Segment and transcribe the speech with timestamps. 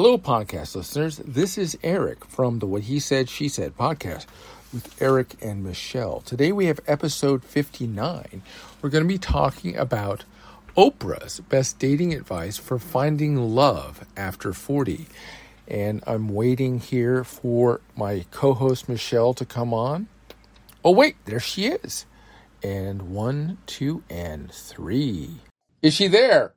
[0.00, 1.16] Hello, podcast listeners.
[1.26, 4.26] This is Erik from the What He Said, She Said podcast
[4.72, 6.20] with Erik and Michele.
[6.20, 8.40] Today we have episode 59.
[8.80, 10.22] We're going to be talking about
[10.76, 15.06] Oprah's best dating advice for finding love after 40.
[15.66, 20.06] And I'm waiting here for my co host Michele to come on.
[20.84, 22.06] Oh, wait, there she is.
[22.62, 25.40] And one, two, and three.
[25.82, 26.54] Is she there?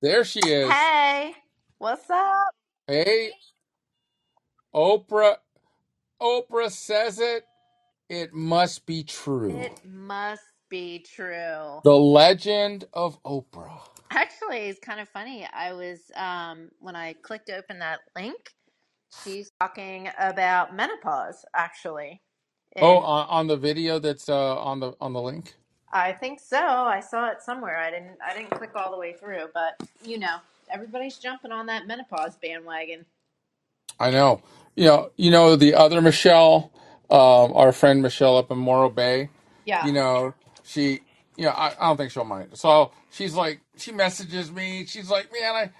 [0.00, 0.70] There she is.
[0.70, 1.34] Hey,
[1.78, 2.55] what's up?
[2.88, 3.32] Hey,
[4.74, 5.36] Oprah.
[6.22, 7.44] Oprah says it.
[8.08, 9.56] It must be true.
[9.58, 11.80] It must be true.
[11.82, 13.80] The legend of Oprah.
[14.12, 15.48] Actually, it's kind of funny.
[15.52, 18.36] I was um when I clicked open that link,
[19.24, 22.22] she's talking about menopause actually.
[22.78, 25.54] Oh, on, on the video that's uh, on the on the link.
[25.92, 26.58] I think so.
[26.58, 27.78] I saw it somewhere.
[27.78, 30.36] I didn't I didn't click all the way through, but you know,
[30.70, 33.06] everybody's jumping on that menopause bandwagon.
[33.98, 34.42] I know.
[34.74, 35.10] You know.
[35.16, 36.70] You know the other Michelle,
[37.10, 39.30] um, our friend Michelle up in Morro Bay.
[39.64, 39.86] Yeah.
[39.86, 41.00] You know she.
[41.36, 42.50] You know I, I don't think she'll mind.
[42.54, 44.86] So she's like she messages me.
[44.86, 45.70] She's like, man, I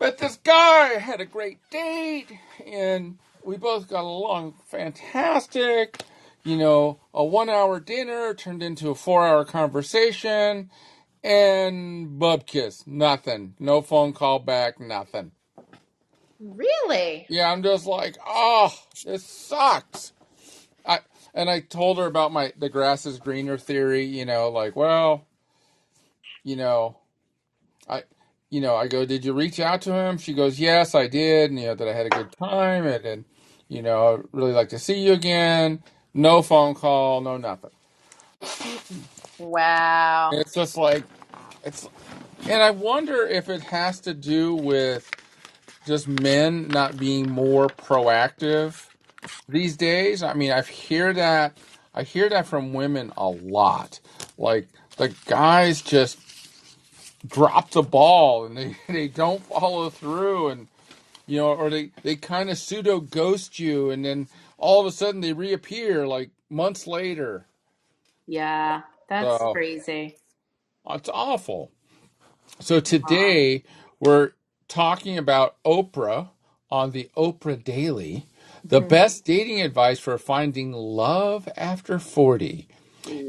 [0.00, 0.94] met this guy.
[0.94, 2.28] I had a great date,
[2.66, 6.02] and we both got along fantastic.
[6.44, 10.70] You know, a one-hour dinner turned into a four-hour conversation,
[11.24, 13.54] and bub kiss, nothing.
[13.58, 15.32] No phone call back, nothing.
[16.38, 17.26] Really?
[17.30, 18.72] Yeah, I'm just like, oh,
[19.04, 20.12] this sucks.
[20.86, 21.00] I
[21.32, 24.04] and I told her about my the grass is greener theory.
[24.04, 25.26] You know, like, well,
[26.42, 26.98] you know,
[27.88, 28.02] I,
[28.50, 30.18] you know, I go, did you reach out to him?
[30.18, 31.50] She goes, yes, I did.
[31.50, 33.24] And, you know, that I had a good time, and, and
[33.68, 35.82] you know, I'd really like to see you again.
[36.12, 37.70] No phone call, no nothing.
[39.38, 40.30] Wow.
[40.32, 41.02] It's just like,
[41.64, 41.88] it's,
[42.48, 45.10] and I wonder if it has to do with
[45.86, 48.86] just men not being more proactive
[49.48, 50.22] these days.
[50.22, 51.58] I mean, I hear that
[51.94, 54.00] I hear that from women a lot.
[54.38, 56.18] Like the guys just
[57.26, 60.68] drop the ball and they, they don't follow through and
[61.26, 64.92] you know or they, they kind of pseudo ghost you and then all of a
[64.92, 67.46] sudden they reappear like months later.
[68.26, 70.18] Yeah, that's So crazy.
[70.90, 71.72] It's awful.
[72.60, 73.64] So today
[74.00, 74.32] we're
[74.68, 76.30] talking about Oprah
[76.70, 78.26] on the Oprah Daily,
[78.68, 78.88] the Mhm.
[78.88, 82.68] best dating advice for finding love after 40.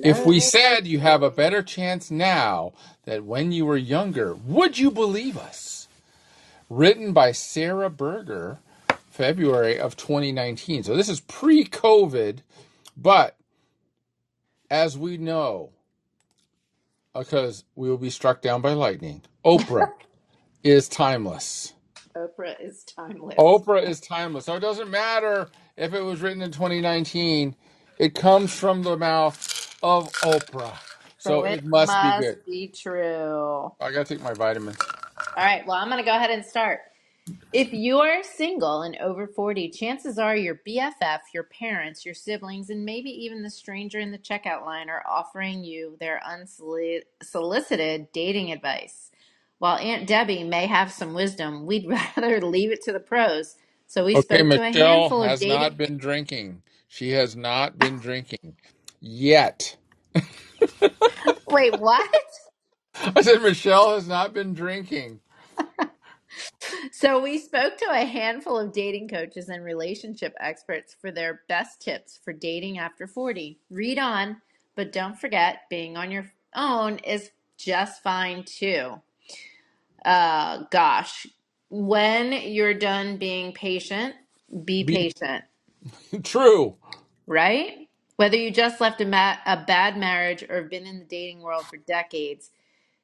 [0.03, 2.73] If we said you have a better chance now
[3.05, 5.87] than when you were younger, would you believe us?
[6.69, 8.59] Written by Sarah Berger,
[9.09, 10.83] February of 2019.
[10.83, 12.39] So this is pre COVID,
[12.97, 13.37] but
[14.71, 15.71] as we know,
[17.15, 19.91] because we will be struck down by lightning, Oprah
[20.63, 21.73] is timeless.
[22.17, 23.39] Oprah is timeless.
[23.39, 24.45] Oprah is timeless.
[24.45, 27.55] So it doesn't matter if it was written in 2019,
[27.99, 30.79] it comes from the mouth of Oprah.
[31.19, 32.41] So So it it must be must good.
[32.45, 33.71] be true.
[33.81, 34.93] I gotta take my vitamins.
[35.35, 36.81] All right, well, I'm going to go ahead and start.
[37.51, 42.69] If you are single and over 40, chances are your BFF, your parents, your siblings,
[42.69, 48.51] and maybe even the stranger in the checkout line are offering you their unsolicited dating
[48.51, 49.09] advice.
[49.57, 51.87] While Aunt Debbie may have some wisdom, we'd
[52.17, 53.55] rather leave it to the pros.
[53.87, 55.69] So we Okay, spoke to a Michele handful of has dating.
[55.69, 56.63] not been drinking.
[56.87, 58.57] She has not been drinking
[59.01, 59.77] yet.
[61.47, 62.09] Wait, what?
[63.15, 65.21] I said Michele has not been drinking.
[66.91, 71.81] So we spoke to a handful of dating coaches and relationship experts for their best
[71.81, 73.59] tips for dating after 40.
[73.69, 74.37] Read on,
[74.75, 79.01] but don't forget being on your own is just fine too.
[80.05, 81.27] Uh gosh,
[81.69, 84.15] when you're done being patient,
[84.65, 85.43] be Be patient,
[86.23, 86.77] true.
[87.27, 87.87] right?
[88.17, 91.41] Whether you just left a, ma- a bad marriage or have been in the dating
[91.41, 92.51] world for decades,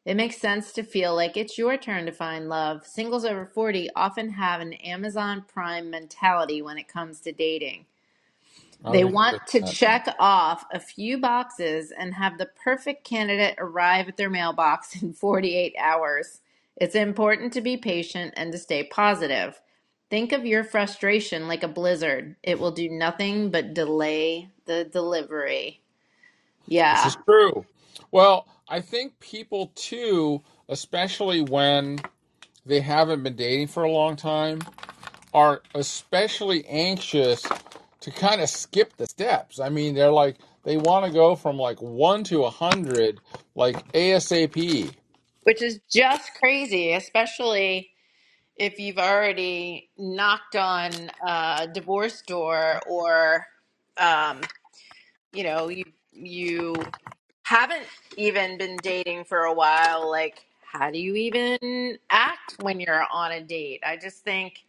[0.05, 2.85] it makes sense to feel like it's your turn to find love.
[2.87, 7.85] Singles over 40 often have an Amazon Prime mentality when it comes to dating.
[8.85, 9.91] I They want to with that.
[9.91, 15.13] check off a few boxes and have the perfect candidate arrive at their mailbox in
[15.13, 16.41] 48 hours.
[16.77, 19.61] It's important to be patient and to stay positive.
[20.09, 22.35] Think of your frustration like a blizzard.
[22.43, 25.81] It will do nothing but delay the delivery.
[26.89, 27.07] This Yeah.
[27.07, 27.65] is true.
[28.11, 31.99] Well, I think people too, especially when
[32.65, 34.61] they haven't been dating for a long time,
[35.33, 37.45] are especially anxious
[37.99, 39.59] to kind of skip the steps.
[39.59, 43.19] I mean, they're like they want to go from like 1 to a 100
[43.55, 44.93] like ASAP.
[45.43, 47.89] Which is just crazy, especially
[48.55, 50.91] if you've already knocked on
[51.27, 53.45] a divorce door or
[53.97, 54.39] um,
[55.33, 55.83] you know, you
[56.13, 56.75] you
[57.51, 63.05] haven't even been dating for a while, like how do you even act when you're
[63.11, 63.81] on a date?
[63.85, 64.59] I just think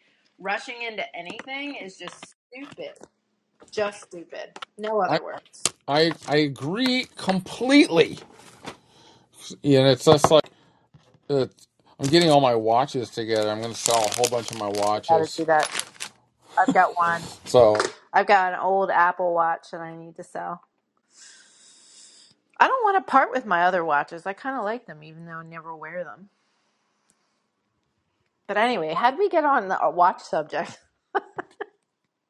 [0.40, 2.94] rushing into anything is just stupid.
[3.70, 4.58] Just stupid.
[4.78, 5.62] No I other words.
[5.88, 8.18] I I agree completely.
[9.64, 10.44] And it's just like
[11.28, 11.68] it's,
[12.00, 13.50] I'm getting all my watches together.
[13.50, 14.68] I'm going to sell a whole bunch of my
[15.08, 15.36] Gotta watches.
[15.36, 15.70] do that.
[16.58, 17.22] I've got one.
[17.46, 17.76] So,
[18.12, 20.62] I've got an old Apple watch that I need to sell.
[22.62, 24.26] I don't want to part with my other watches.
[24.26, 26.30] I kind of like them, even though I never wear them.
[28.48, 30.78] But anyway, how'd we get on the uh, watch subject?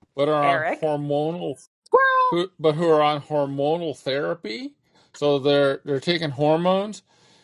[0.17, 0.81] but are on Erik?
[0.82, 1.56] hormonal
[1.87, 2.31] Squirrel!
[2.31, 4.75] who but who are on hormonal therapy.
[5.14, 7.02] So they're they're taking hormones.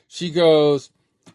[0.09, 0.91] She goes,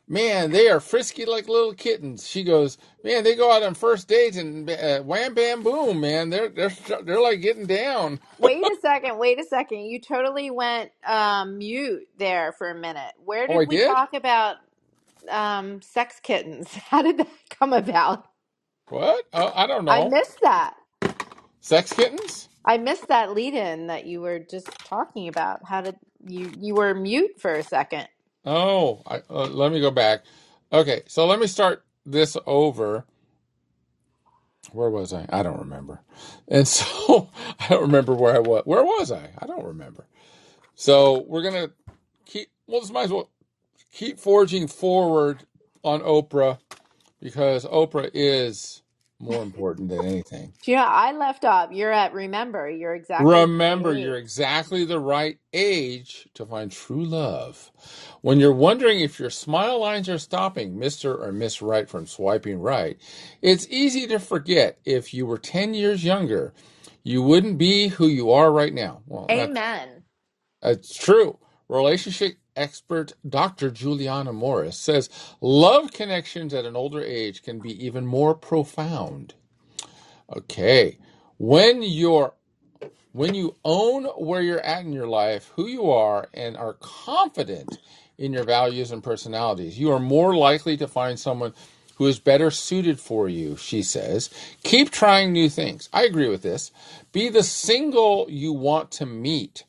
[0.07, 4.07] "Man, they are frisky like little kittens." She goes, "Man, they go out on first
[4.07, 6.29] dates and uh, wham bam boom, man.
[6.31, 6.71] They're they're
[7.03, 9.81] they're like getting down." Wait a second, wait a second.
[9.85, 13.13] You totally went um, mute there for a minute.
[13.23, 13.87] Where Oh, I did we did?
[13.87, 14.57] talk about
[15.29, 16.73] um, sex kittens?
[16.75, 18.25] How did that come about?
[18.89, 19.25] What?
[19.33, 19.91] Uh, I don't know.
[19.91, 20.09] I know.
[20.09, 20.75] missed that.
[21.61, 22.49] Sex kittens?
[22.65, 25.61] I missed that lead in that you were just talking about.
[25.67, 25.97] How did
[26.27, 28.07] you you were mute for a second?
[28.45, 30.23] Oh, I, uh, let me go back.
[30.71, 33.05] Okay, so let me start this over.
[34.71, 35.25] Where was I?
[35.29, 36.01] I don't remember.
[36.47, 37.29] And so
[37.59, 38.63] I don't remember where I was.
[38.65, 39.29] Where was I?
[39.39, 40.05] I don't remember.
[40.75, 41.71] So we're gonna
[42.25, 42.49] keep.
[42.67, 43.29] Well, this might as well
[43.93, 45.45] keep forging forward
[45.83, 46.59] on Oprah
[47.21, 48.82] because Oprah is
[49.23, 50.53] more important than anything.
[50.63, 51.71] Do you know, I left off.
[51.71, 52.69] You're at remember.
[52.69, 57.71] You're exactly the same Remember, you're exactly the right age to find true love.
[58.21, 61.19] When you're wondering if your smile lines are stopping Mr.
[61.19, 62.97] or Miss Right from swiping right,
[63.41, 66.53] it's easy to forget if you were 10 years younger,
[67.03, 69.01] you wouldn't be who you are right now.
[69.07, 70.03] Well, that, Amen.
[70.61, 71.39] that's true.
[71.69, 73.71] Relationship expert Dr.
[73.71, 75.09] Juliana Morris says
[75.41, 79.33] love connections at an older age can be even more profound.
[80.35, 80.97] Okay.
[81.37, 82.33] When you're
[83.11, 87.77] when you own where you're at in your life, who you are, and are confident
[88.17, 91.53] in your values and personalities, you are more likely to find someone
[91.95, 94.29] who is better suited for you, she says.
[94.63, 95.89] Keep trying new things.
[95.93, 96.71] I agree with this.
[97.11, 99.63] Be the single you want to meet,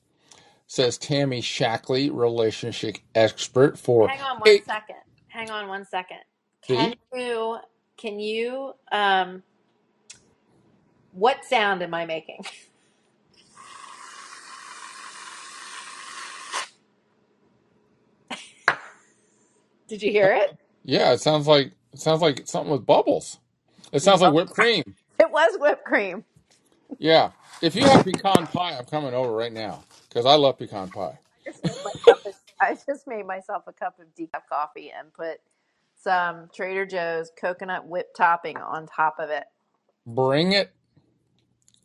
[0.74, 4.64] says Tammy Shaklee, relationship expert for Hang on one eight.
[4.66, 4.96] second.
[5.28, 6.18] Hang on one second.
[6.66, 6.74] See?
[6.74, 7.58] Can you
[7.96, 9.44] can you um
[11.12, 12.44] what sound am I making?
[19.86, 20.58] Did you hear it?
[20.84, 23.38] Yeah, it sounds like it sounds like something with bubbles.
[23.92, 24.82] It sounds like whipped cream.
[25.20, 26.24] It was whipped cream.
[26.98, 27.32] Yeah.
[27.62, 31.18] If you have pecan pie, I'm coming over right now because I love pecan pie.
[31.46, 32.32] I just made myself a,
[32.64, 35.38] I just made myself a cup of decaf coffee and put
[36.02, 39.44] some Trader Joe's coconut whipped topping on top of it.
[40.06, 40.72] Bring it.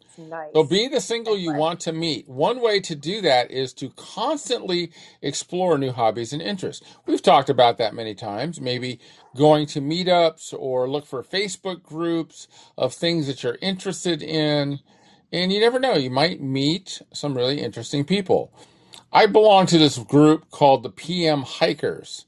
[0.06, 0.56] It's nice.
[0.56, 1.60] So be the single you Anyway.
[1.60, 2.30] want to meet.
[2.30, 4.92] One way to do that is to constantly
[5.22, 6.86] explore new hobbies and interests.
[7.08, 8.62] We've talked about that many times.
[8.62, 9.00] Maybe
[9.38, 14.82] going to meetups or look for Facebook groups of things that you're interested in.
[15.32, 18.52] And you never know, you might meet some really interesting people.
[19.12, 22.26] I belong to this group called the PM Hikers.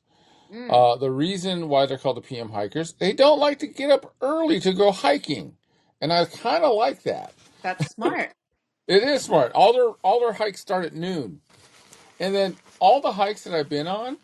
[0.53, 3.89] Mm, Uh, the reason why they're called the PM hikers, they don't like to get
[3.89, 5.55] up early to go hiking.
[6.01, 7.33] And I kind of like that.
[7.61, 8.31] that's smart.
[8.87, 9.53] It is smart.
[9.53, 11.39] All their all their hikes start at noon.
[12.19, 14.17] And then all the hikes that I've been on,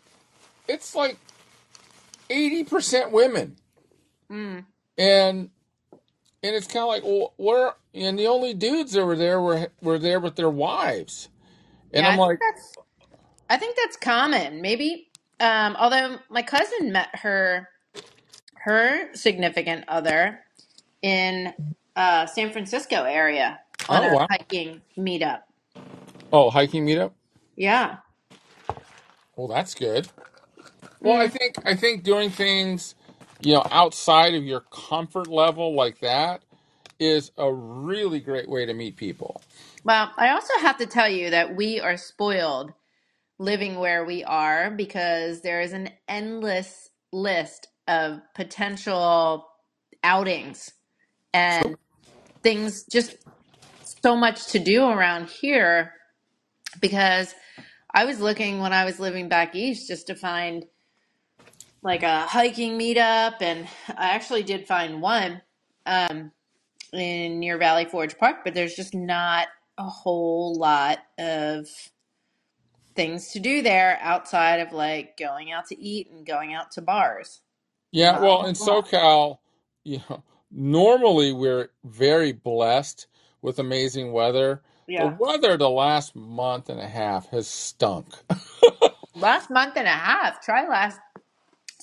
[0.66, 1.16] it's like
[2.28, 3.56] 80% women.
[4.30, 4.64] Mm.
[4.98, 5.50] And
[6.42, 9.70] and it's kind of like, well, where and the only dudes that were there were
[9.82, 11.30] were there with their wives.
[11.94, 12.78] And Yeah, I I'm think like, that's
[13.50, 14.62] I think that's common.
[14.62, 15.08] Maybe
[15.40, 17.68] um although my cousin met her
[18.64, 20.40] her significant other
[21.02, 21.52] in
[21.96, 24.28] uh San Francisco area on oh a wow.
[24.30, 25.40] hiking meetup.
[26.32, 27.12] Oh, hiking meetup?
[27.56, 27.98] Yeah.
[29.36, 30.08] Well, that's good.
[31.02, 31.30] Well, I Mm.
[31.30, 32.94] think I think doing things,
[33.40, 36.42] you know, outside of your comfort level like that
[37.00, 39.40] is a really great way to meet people.
[39.84, 42.72] Well, I also have to tell you that we are spoiled
[43.38, 49.46] living where we are because there is an endless list of potential
[50.02, 50.72] outings
[51.32, 51.76] and
[52.42, 53.16] things just
[54.02, 55.92] so much to do around here
[56.80, 57.34] because
[57.92, 60.66] I was looking when I was living back east just to find
[61.82, 65.40] like a hiking meetup, and I actually did find one
[65.86, 66.32] um,
[66.92, 71.66] in near Valley Forge Park, but there's just not a whole lot of
[72.94, 76.82] things to do there outside of like going out to eat and going out to
[76.82, 77.40] bars.
[77.92, 78.54] Yeah, Not well, in.
[78.54, 79.38] SoCal,
[79.84, 83.06] you know, normally we're very blessed
[83.40, 84.62] with amazing weather.
[84.86, 85.10] Yeah.
[85.10, 88.14] The weather the last month and a half has stunk.
[89.14, 90.40] Last month and a half.
[90.42, 91.00] Try last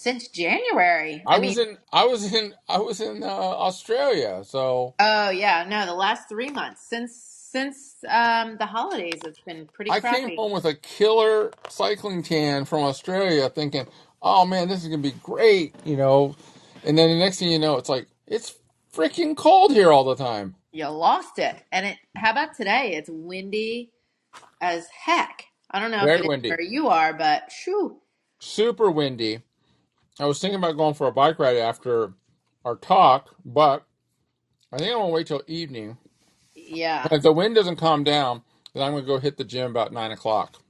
[0.06, 1.24] since January.
[1.26, 5.66] I I was in I was in I was in uh, Australia, so oh yeah,
[5.68, 10.12] no, the last three months since since um the holidays, it's been pretty I came
[10.12, 10.36] crappy.
[10.36, 13.88] home with a killer cycling tan from Australia, thinking,
[14.22, 16.36] "Oh man, this is gonna be great," you know.
[16.86, 18.54] And then the next thing you know, it's like it's
[18.94, 20.54] freaking cold here all the time.
[20.72, 21.56] You lost it.
[21.72, 21.98] And it.
[22.16, 22.94] How about today?
[22.94, 23.90] It's windy
[24.62, 25.46] as heck.
[25.72, 27.98] I don't know if it is windy, where you are, but shoo.
[28.40, 29.42] super windy.
[30.20, 32.14] I was thinking about going for a bike ride after
[32.66, 33.86] our talk, but
[34.74, 35.98] I think I'm gonna wait till evening.
[36.56, 37.10] Yeah.
[37.12, 38.44] If the wind doesn't calm down,
[38.74, 40.62] then I'm gonna go hit the gym about nine o'clock.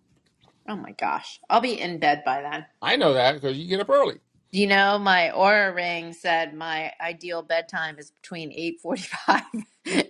[0.69, 1.39] Oh my gosh.
[1.49, 2.65] I'll be in bed by then.
[2.81, 4.19] I know that because you get up early.
[4.51, 9.43] You know my Oura ring said my ideal bedtime is between 8:45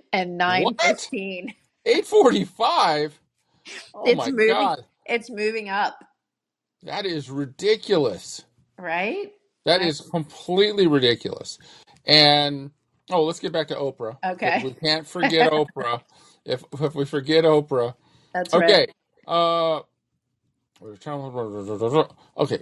[0.13, 0.75] and What?
[0.77, 1.56] 9:15.
[1.86, 3.20] Eight forty-five?
[3.94, 6.00] Oh It's my moving God, it's moving up,
[6.84, 8.46] that is ridiculous.
[8.79, 9.32] Right?
[9.65, 11.60] That I- is completely ridiculous.
[12.05, 12.72] And
[13.12, 14.79] oh, let's get back to Oprah because we Okay.
[14.84, 16.01] can't forget Oprah.
[16.46, 17.96] If if we forget Oprah,
[18.34, 18.79] That's right.
[18.79, 18.88] okay.
[19.27, 19.82] Uh,
[22.38, 22.60] okay.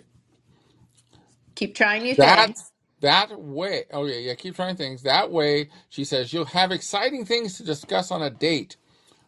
[1.55, 2.71] Keep trying new That things.
[3.01, 3.85] that way.
[3.91, 4.35] Oh yeah, yeah.
[4.35, 5.03] Keep trying things.
[5.03, 8.77] That way, she says you'll have exciting things to discuss on a date,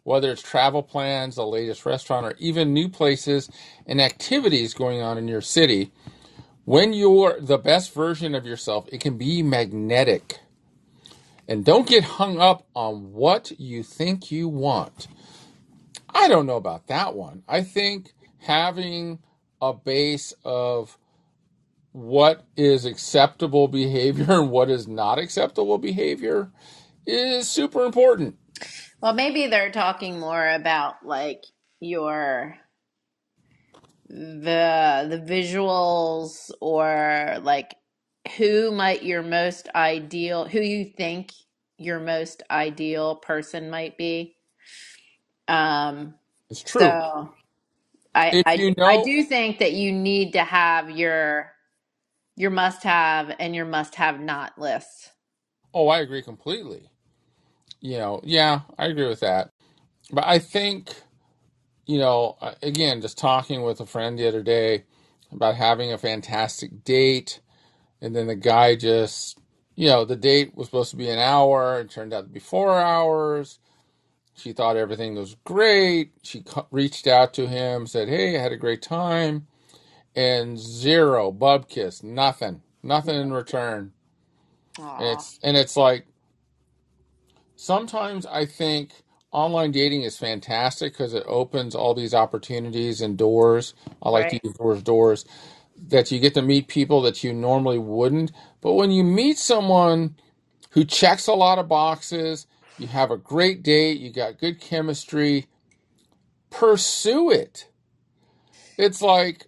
[0.03, 3.49] whether it's travel plans, the latest restaurant, or even new places
[3.87, 5.91] and activities going on in your city.
[6.65, 10.39] When you're the best version of yourself, it can be magnetic.
[11.47, 15.07] And don't get hung up on what you think you want.
[16.09, 17.43] I don't know about that one.
[17.47, 19.19] I think having
[19.61, 20.97] a base of
[21.91, 26.51] what is acceptable behavior and what is not acceptable behavior
[27.05, 28.37] is super important.
[29.01, 31.43] Well, maybe they're talking more about like
[31.79, 32.57] your
[34.09, 37.75] the the visuals or like
[38.37, 41.31] who might your most ideal who you think
[41.77, 44.35] your most ideal person might be.
[45.47, 46.15] Um
[46.49, 46.97] It's true.
[46.99, 47.33] so
[48.15, 51.51] I If I you I know, do think that you need to have your
[52.37, 55.11] your must have and your must have not list.
[55.73, 56.89] oh, I agree completely.
[57.81, 59.49] You know, yeah, I agree with that.
[60.11, 60.93] But I think,
[61.85, 64.85] you know, uh, again, just talking with a friend the other day
[65.31, 67.41] about having a fantastic date,
[68.01, 69.39] and then the guy just,
[69.75, 72.39] you know, the date was supposed to be an hour, it turned out to be
[72.39, 73.59] four hours.
[74.35, 76.11] She thought everything was great.
[76.23, 79.47] She reached out to him, said, Hey, I had a great time.
[80.15, 83.93] And zero, bub kiss, nothing, nothing in return.
[84.97, 86.07] And it's, and it's like,
[87.55, 88.91] sometimes I think
[89.35, 93.73] online dating is fantastic because it opens all these opportunities and doors.
[94.01, 95.25] I like to use the word doors
[95.89, 98.31] that you get to meet people that you normally wouldn't.
[98.61, 100.15] But when you meet someone
[100.71, 105.47] who checks a lot of boxes, you have a great date, you got good chemistry,
[106.49, 107.67] pursue it.
[108.77, 109.47] It's like,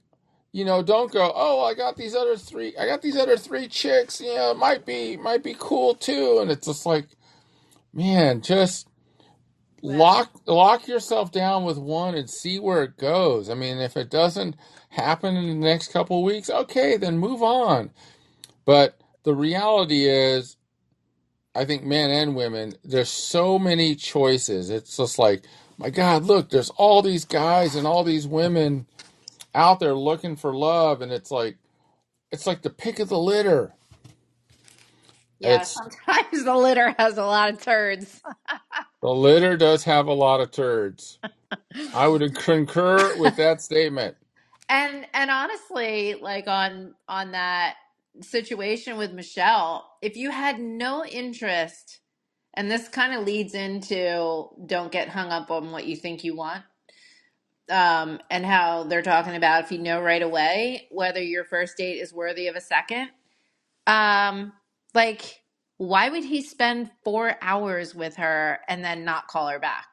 [0.52, 3.70] you know, don't go, oh, I got these other three, I got these other three
[3.70, 6.40] chicks, you know, it might be, might be cool too.
[6.42, 7.08] And it's just like,
[7.94, 8.87] man, just
[9.82, 13.50] lock, lock yourself down with one and see where it goes.
[13.50, 14.56] I mean, if it doesn't
[14.90, 17.92] happen in the next couple of weeks, okay, then move on.
[18.66, 20.58] But the reality is,
[21.56, 24.70] I think men and women, there's so many choices.
[24.70, 25.44] It's just like,
[25.78, 28.88] my God, look, there's all these guys and all these women
[29.56, 31.58] out there looking for love, and it's like
[32.32, 33.74] it's like the pick of the litter.
[35.40, 38.22] Yeah, It's sometimes the litter has a lot of turds.
[39.02, 41.20] the litter does have a lot of turds.
[41.94, 44.18] I would concur with that statement.
[44.70, 47.76] And and honestly, like on on that
[48.22, 52.00] situation with Michelle, if you had no interest,
[52.56, 56.36] and this kind of leads into don't get hung up on what you think you
[56.36, 56.64] want,
[57.70, 62.00] um, and how they're talking about if you know right away whether your first date
[62.02, 63.10] is worthy of a second.
[63.88, 64.54] Um,
[64.98, 65.44] like,
[65.78, 69.88] why would he spend four hours with her and then not call her back?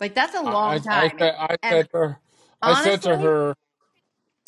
[0.00, 1.30] Like, that's a long I, I time.
[1.50, 2.20] I And said to her,
[2.64, 3.54] I said to honestly, her,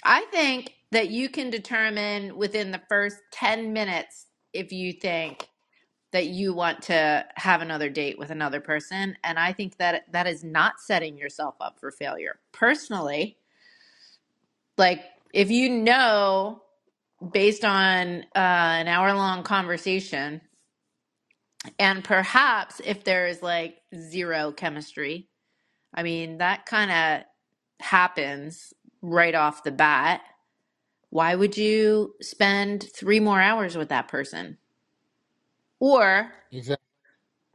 [0.05, 5.49] I think that you can determine within the first 10 minutes if you think
[6.13, 9.17] that you want to have another date with another person.
[9.25, 12.41] And I think that that is not setting yourself up for failure.
[12.53, 13.39] Personally,
[14.79, 15.05] like
[15.35, 16.63] if you know
[17.33, 20.43] based on uh, an hour long conversation,
[21.79, 25.29] and perhaps if there is like zero chemistry,
[25.95, 27.25] I mean, that kind of
[27.87, 30.23] happens right off the bat.
[31.11, 34.59] Why would you spend three more hours with that person?
[35.81, 36.85] Or Exactly.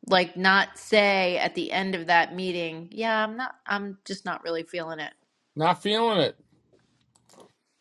[0.08, 4.44] like not say at the end of that meeting, yeah, I'm not, I'm just not
[4.44, 5.14] really feeling it.
[5.56, 6.38] Not feeling it.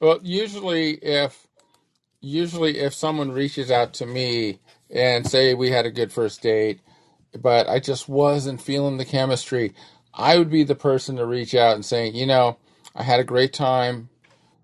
[0.01, 1.49] Well, usually if
[2.21, 4.61] usually if someone reaches out to me
[4.91, 6.81] and say we had a good first date,
[7.39, 9.75] but I just wasn't feeling the chemistry,
[10.13, 12.59] I would be the person to reach out and say, you know,
[12.95, 14.09] I had a great time.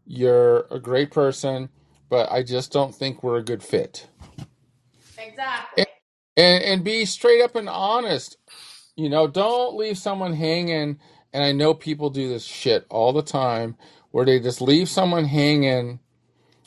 [0.07, 1.69] You're a great person,
[2.09, 4.09] but I just don't think we're a good fit.
[5.19, 5.87] Exactly.
[6.37, 8.37] And and be straight up and honest.
[8.95, 10.99] You know, don't leave someone hanging.
[11.33, 13.77] And I know people do this shit all the time
[14.11, 16.01] where they just leave someone hanging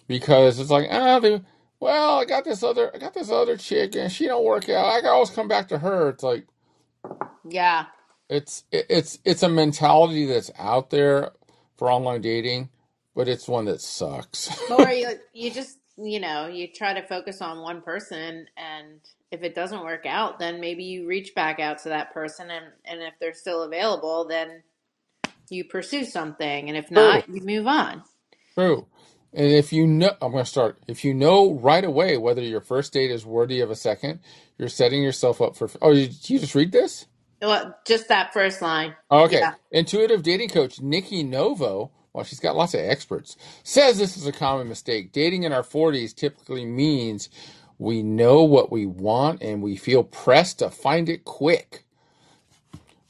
[0.09, 1.41] because it's like, ah, they,
[1.81, 4.87] well, I got this other, I got this other chick, and she don't work out.
[4.87, 6.09] I can always come back to her.
[6.11, 6.47] It's like
[7.49, 7.85] Yeah.
[8.29, 11.31] it's it- it's it's a mentality that's out there
[11.77, 12.69] for online dating,
[13.15, 14.49] but it's one that sucks.
[14.69, 18.99] Or you, you just, you know, you try to focus on one person and
[19.31, 22.65] if it doesn't work out, then maybe you reach back out to that person and,
[22.85, 24.63] and if they're still available, then
[25.49, 26.69] you pursue something.
[26.69, 28.03] And if True, not, you move on.
[28.57, 28.87] true.
[29.33, 30.79] And if you know, I'm going to start.
[30.87, 34.19] If you know right away whether your first date is worthy of a second,
[34.57, 35.69] you're setting yourself up for.
[35.81, 37.05] Oh, you, you just read this?
[37.41, 38.95] Well, just that first line.
[39.11, 39.39] Okay.
[39.39, 39.53] Yeah.
[39.71, 44.31] Intuitive dating coach Nikki Novo, well, she's got lots of experts, says this is a
[44.31, 45.11] common mistake.
[45.13, 47.29] Dating in our 40s typically means
[47.77, 51.85] we know what we want and we feel pressed to find it quick.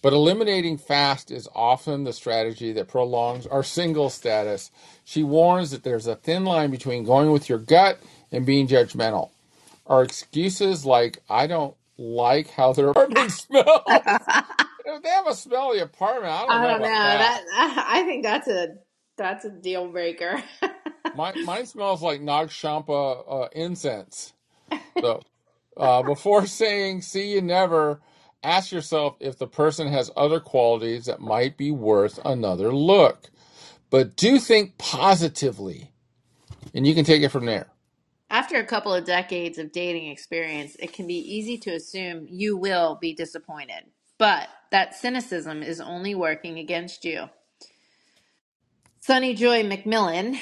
[0.01, 4.71] But eliminating fast is often the strategy that prolongs our single status.
[5.05, 7.99] She warns that there's a thin line between going with your gut
[8.31, 9.31] and being judgmental.
[9.87, 14.01] Our excuses like, I don't like how their apartment smells.
[14.85, 16.89] If they have a smelly apartment, I don't I know don't know.
[16.89, 17.19] about that.
[17.19, 17.43] That
[17.89, 18.69] I think that's a
[19.17, 20.43] that's a deal breaker.
[21.13, 24.33] Mine, mine smells like Nag Champa uh, incense.
[25.01, 25.23] So,
[25.77, 28.01] uh, before saying "see you never,"
[28.43, 33.29] ask yourself if the person has other qualities that might be worth another look.
[33.89, 35.91] But do think positively,
[36.73, 37.67] and you can take it from there.
[38.29, 42.55] After a couple of decades of dating experience, it can be easy to assume you
[42.55, 43.85] will be disappointed.
[44.19, 47.29] But that cynicism is only working against you.
[48.99, 50.37] Sunny Joy McMillan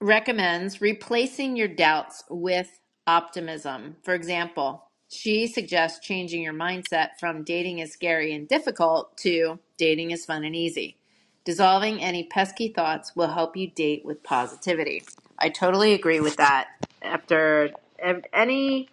[0.00, 3.96] recommends replacing your doubts with optimism.
[4.02, 10.12] For example, she suggests changing your mindset from dating is scary and difficult to dating
[10.12, 10.98] is fun and easy.
[11.44, 15.04] Dissolving any pesky thoughts will help you date with positivity.
[15.38, 16.68] I totally agree with that.
[17.02, 18.90] After ev- any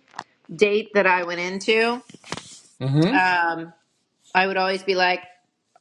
[0.56, 2.02] date that I went into,
[2.82, 3.18] Mm-hmm.
[3.18, 3.74] um,
[4.36, 5.22] I would always be like,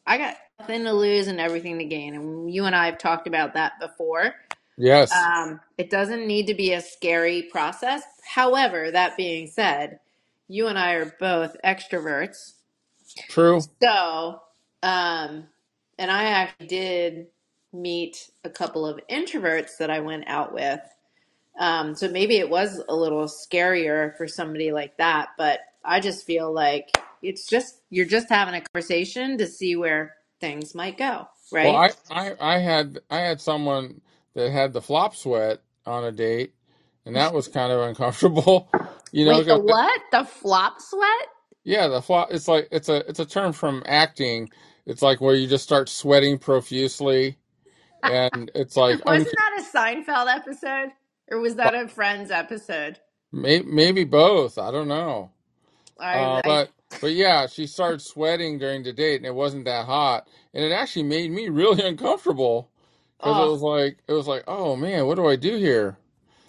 [0.07, 2.15] I got nothing to lose and everything to gain.
[2.15, 4.35] And you and I have talked about that before.
[4.79, 5.29] Yes.
[5.37, 8.03] Um, it doesn't need to be a scary process.
[8.27, 10.01] However, that being said,
[10.49, 12.53] you and I are both extroverts.
[13.29, 13.63] True.
[13.83, 14.41] So,
[14.83, 15.49] um,
[15.99, 17.27] and I actually did
[17.73, 20.81] meet a couple of introverts that I went out with.
[21.59, 26.27] Um, so maybe it was a little scarier for somebody like that, but I just
[26.27, 26.91] feel like
[27.23, 31.29] it's just, you're just having a conversation to see where things might go,
[31.61, 31.77] Well, right?
[31.77, 34.01] I, I, I had, I had someone
[34.35, 36.55] that had the flop sweat on a date,
[37.07, 38.69] and that was kind of uncomfortable.
[39.15, 40.01] You know, Wait, the what?
[40.11, 41.29] The flop sweat?
[41.63, 42.33] Yeah, the flop.
[42.33, 44.51] It's like it's a it's a term from acting.
[44.87, 47.39] It's like where you just start sweating profusely,
[48.03, 50.91] and it's like Wasn't that a Seinfeld episode?
[51.31, 52.99] Or was that a Friends episode?
[53.31, 54.59] may, maybe both.
[54.59, 55.31] I don't know.
[55.97, 59.67] I, Uh, I but but yeah, she started sweating during the date, and it wasn't
[59.67, 62.69] that hot, and it actually made me really uncomfortable
[63.19, 65.99] because it oh, was like it was like, oh man, what do I do here?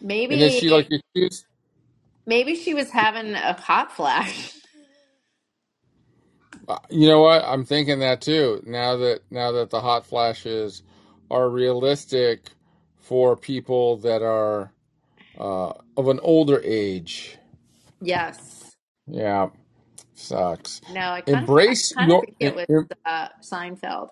[0.01, 0.33] Maybe.
[0.33, 1.45] And then she like accused.
[2.27, 4.53] Maybe she was having a hot flash.
[6.67, 7.43] uh, You know what?
[7.45, 8.63] I'm thinking that too.
[8.65, 10.83] Now that now that the hot flashes
[11.31, 12.51] are realistic
[12.97, 14.71] for people that are
[15.39, 17.37] uh, of an older age.
[18.01, 18.71] Yes.
[19.07, 19.49] Yeah,
[20.15, 20.81] sucks.
[20.87, 22.25] No, I kind of I Embrace kind of your.
[22.25, 24.09] think it It, was it uh, Seinfeld.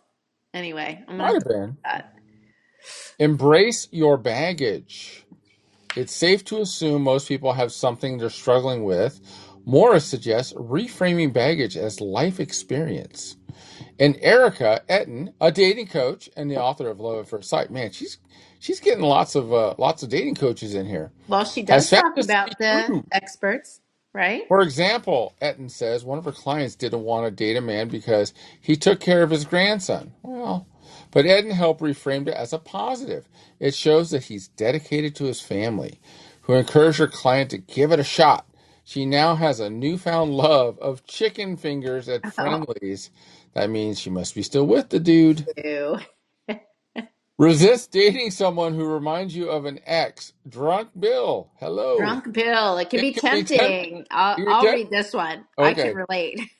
[0.53, 1.77] Anyway, I'm gonna might have have to been.
[1.85, 2.13] that.
[3.19, 5.25] Embrace your baggage.
[5.95, 9.19] It's safe to assume most people have something they're struggling with.
[9.65, 13.37] Morris suggests reframing baggage as life experience.
[13.99, 17.91] And Erika Ettin, a dating coach and the author of Love at First Sight, man,
[17.91, 18.17] she's
[18.59, 21.11] she's getting lots of uh, lots of dating coaches in here.
[21.27, 23.03] Well, she does talk about the true.
[23.11, 23.81] experts,
[24.13, 24.47] right?
[24.47, 28.33] For example, Etten says one of her clients didn't want to date a man because
[28.59, 30.11] he took care of his grandson.
[30.23, 30.67] Well,
[31.13, 33.29] but Ettin helped reframed it as a positive.
[33.59, 36.01] It shows that he's dedicated to his family,
[36.43, 38.47] who encouraged her client to give it a shot.
[38.85, 43.11] She now has a newfound love of chicken fingers at Friendly's.
[43.55, 45.49] That means she must be still with the dude.
[45.57, 45.99] ew.
[47.37, 50.33] Resist dating someone who reminds you of an ex.
[50.49, 51.51] Drunk Bill.
[51.59, 52.15] Hello.
[52.15, 52.77] Drunk Bill.
[52.79, 54.05] It can be tempting.
[54.11, 55.45] I'll, I'll read this one.
[55.61, 55.95] I can Okay.
[55.95, 56.41] relate.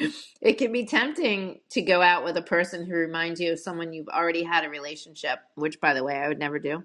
[0.42, 3.92] It can be tempting to go out with a person who reminds you of someone
[3.92, 6.84] you've already had a relationship, which, by the way, I would never do.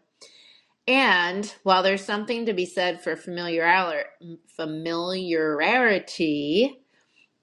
[0.88, 4.06] And while there's something to be said for familiar
[4.56, 6.82] familiarity,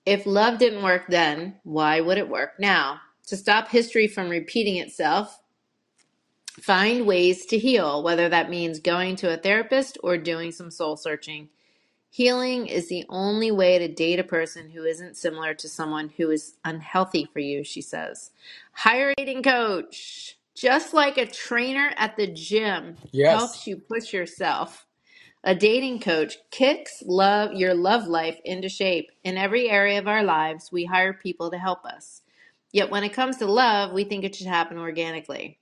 [0.07, 3.01] if love didn't work then, why would it work now?
[3.29, 5.41] To stop history from repeating itself,
[6.61, 10.97] find ways to heal, whether that means going to a therapist or doing some soul
[10.97, 11.49] searching.
[12.13, 16.31] Healing is the only way to date a person who isn't similar to someone who
[16.31, 18.33] is unhealthy for you, she says.
[18.73, 20.37] Hire a dating coach.
[20.55, 23.39] Just like a trainer at the gym Yes.
[23.39, 24.87] helps you push yourself.
[25.43, 29.11] A dating coach kicks love your love life into shape.
[29.25, 32.21] In every area of our lives, we hire people to help us.
[32.73, 35.59] Yet when it comes to love, we think it should happen organically.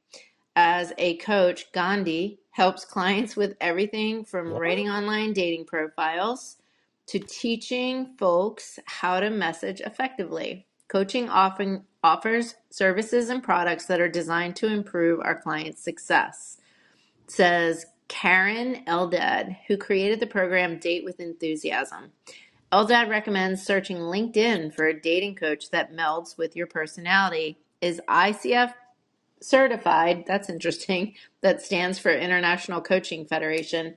[0.57, 6.57] As a coach, Gandhi helps clients with everything from writing online dating profiles
[7.07, 10.67] to teaching folks how to message effectively.
[10.89, 16.57] Coaching often offers services and products that are designed to improve our clients' success
[17.29, 22.11] says Karen Eldad, who created the program Date with Enthusiasm.
[22.73, 27.59] Eldad recommends searching LinkedIn for a dating coach that melds with your personality.
[27.81, 28.75] Is ICF
[29.41, 30.25] certified?
[30.27, 31.15] That's interesting.
[31.43, 33.97] That stands for International Coaching Federation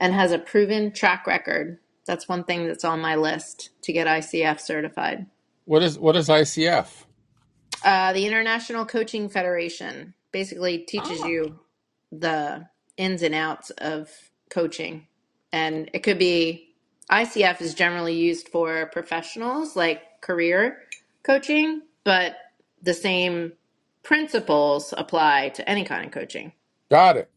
[0.00, 1.78] and has a proven track record.
[2.06, 5.26] That's one thing that's on my list to get ICF certified.
[5.66, 7.04] What is what is ICF?
[7.84, 11.60] Uh, the International Coaching Federation basically teaches Ah, you
[12.12, 14.10] the ins and outs of
[14.50, 15.06] coaching.
[15.52, 16.74] And it could be
[17.10, 20.78] ICF is generally used for professionals like career
[21.22, 22.36] coaching, but
[22.82, 23.52] the same
[24.08, 26.50] principles apply to any kind of coaching.
[26.90, 27.30] got it.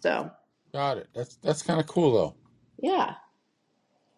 [0.00, 0.30] So,
[0.74, 1.08] Got it.
[1.14, 2.34] That's that's kind of cool though.
[2.82, 3.14] yeah.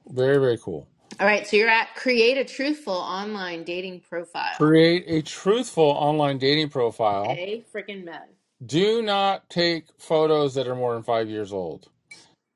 [0.09, 0.89] Very very cool.
[1.21, 4.55] All right, so you're at create a truthful online dating profile.
[4.57, 7.27] Create a truthful online dating profile.
[7.31, 8.23] A freaking med.
[8.65, 11.89] Do not take photos that are more than five years old.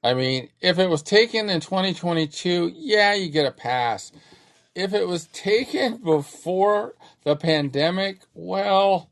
[0.03, 4.11] I mean, if it was taken in 2022, yeah, you get a pass.
[4.75, 9.11] If it was taken before the pandemic, well,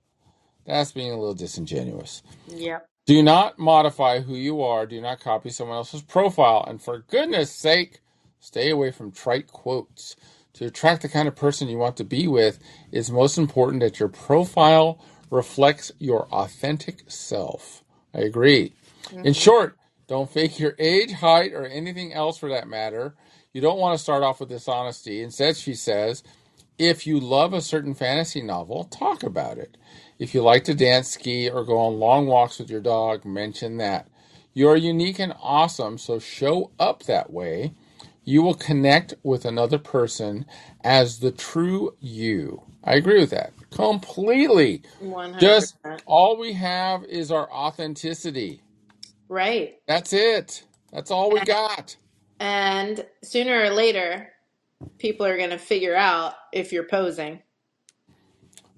[0.66, 2.22] that's being a little disingenuous.
[2.46, 2.86] Yep.
[3.06, 4.86] Do not modify who you are.
[4.86, 6.64] Do not copy someone else's profile.
[6.66, 8.00] And for goodness sake,
[8.40, 10.16] stay away from trite quotes.
[10.54, 12.60] To attract the kind of person you want to be with,
[12.92, 17.84] it's most important that your profile reflects your authentic self.
[18.14, 18.72] I agree.
[19.22, 19.76] In hmm short,
[20.08, 23.16] don't fake your age, height, or anything else for that matter.
[23.52, 25.22] You don't want to start off with dishonesty.
[25.22, 26.22] Instead, she says,
[26.78, 29.76] if you love a certain fantasy novel, talk about it.
[30.18, 33.78] If you like to dance, ski, or go on long walks with your dog, mention
[33.78, 34.08] that.
[34.52, 37.74] You are unique and awesome, so show up that way.
[38.24, 40.44] You will connect with another person
[40.84, 42.62] as the true you.
[42.84, 44.82] I agree with that completely.
[45.02, 45.40] 100%.
[45.40, 48.62] Just all we have is our authenticity.
[49.28, 49.76] Right.
[49.86, 50.64] That's it.
[50.92, 51.96] That's all we got.
[52.40, 54.30] And sooner or later,
[54.98, 57.42] people are going to figure out if you're posing.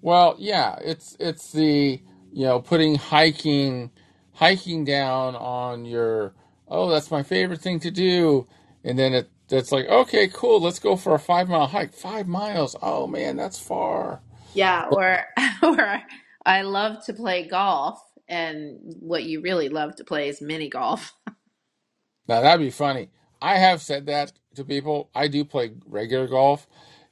[0.02, 2.00] Well, yeah, it's it's the
[2.32, 3.90] you know putting hiking
[4.32, 6.34] hiking down on your
[6.68, 8.46] oh that's my favorite thing to do,
[8.84, 12.28] and then it it's like okay cool let's go for a five mile hike five
[12.28, 14.22] miles oh man that's far
[14.54, 15.24] Yeah, or
[15.62, 16.00] or
[16.46, 21.14] I love to play golf, and what you really love to play is mini golf.
[22.28, 23.10] now that'd be funny.
[23.42, 25.10] I have said that to people.
[25.14, 26.66] I do play regular golf,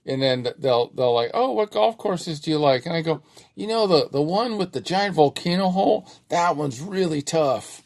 [0.07, 2.87] and then they'll they'll like oh what golf courses do you like?
[2.87, 3.23] And I go
[3.55, 7.83] you know the the one with the giant volcano hole that one's really tough.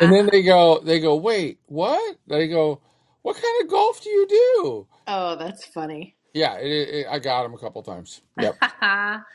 [0.00, 2.16] And then they go, they go, wait, what?
[2.26, 2.80] They go,
[3.22, 4.86] what kind of golf do you do?
[5.06, 6.16] Oh, that's funny.
[6.34, 8.20] Yeah, it, it, I got them a couple times.
[8.36, 8.58] Yep,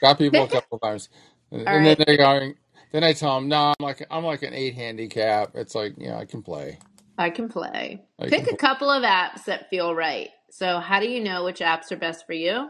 [0.01, 1.09] got people a couple times,
[1.51, 2.55] and, and then they're going,
[2.91, 5.51] then I tell them, no, I'm like I'm like an eight handicap.
[5.55, 6.77] It's like, yeah, I can play.
[7.21, 8.03] I can play.
[8.19, 10.29] I Pick can a couple of apps that feel right.
[10.49, 12.69] So, how do you know which apps are best for you?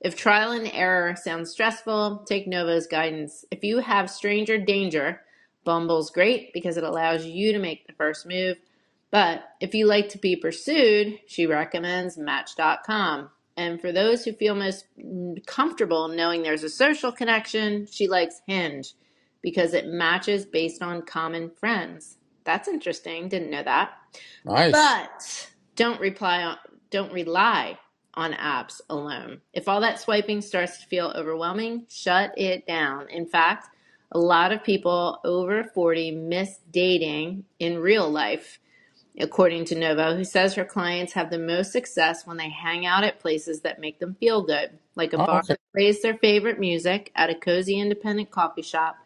[0.00, 3.44] If trial and error sounds stressful, take Novo's guidance.
[3.50, 5.20] If you have stranger danger,
[5.64, 8.56] Bumble's great because it allows you to make the first move.
[9.10, 13.30] But if you like to be pursued, she recommends Match.com.
[13.56, 14.86] And for those who feel most
[15.46, 18.94] comfortable knowing there's a social connection, she likes Hinge
[19.42, 22.16] because it matches based on common friends.
[22.44, 23.28] That's interesting.
[23.28, 23.92] Didn't know that.
[24.44, 24.72] Nice.
[24.72, 26.56] But don't reply on,
[26.90, 27.78] don't rely
[28.14, 29.40] on apps alone.
[29.52, 33.08] If all that swiping starts to feel overwhelming, shut it down.
[33.10, 33.68] In fact,
[34.12, 38.58] a lot of people over 40 miss dating in real life,
[39.18, 43.04] according to Novo, who says her clients have the most success when they hang out
[43.04, 45.48] at places that make them feel good, like a Oh, bar okay.
[45.54, 48.96] that plays their favorite music, at a cozy independent coffee shop,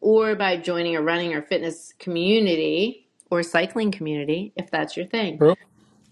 [0.00, 5.38] or by joining a running or fitness community or cycling community, if that's your thing.
[5.38, 5.56] True.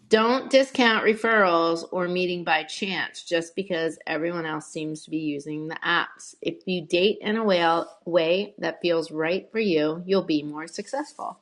[0.09, 5.69] Don't discount referrals or meeting by chance just because everyone else seems to be using
[5.69, 6.35] the apps.
[6.41, 7.63] If you date in a way,
[8.07, 11.39] way that feels right for you, you'll be more successful.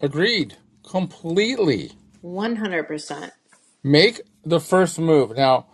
[0.00, 0.56] Agreed.
[0.88, 1.92] Completely.
[2.24, 3.30] 100%.
[3.84, 5.36] Make the first move.
[5.36, 5.66] Now,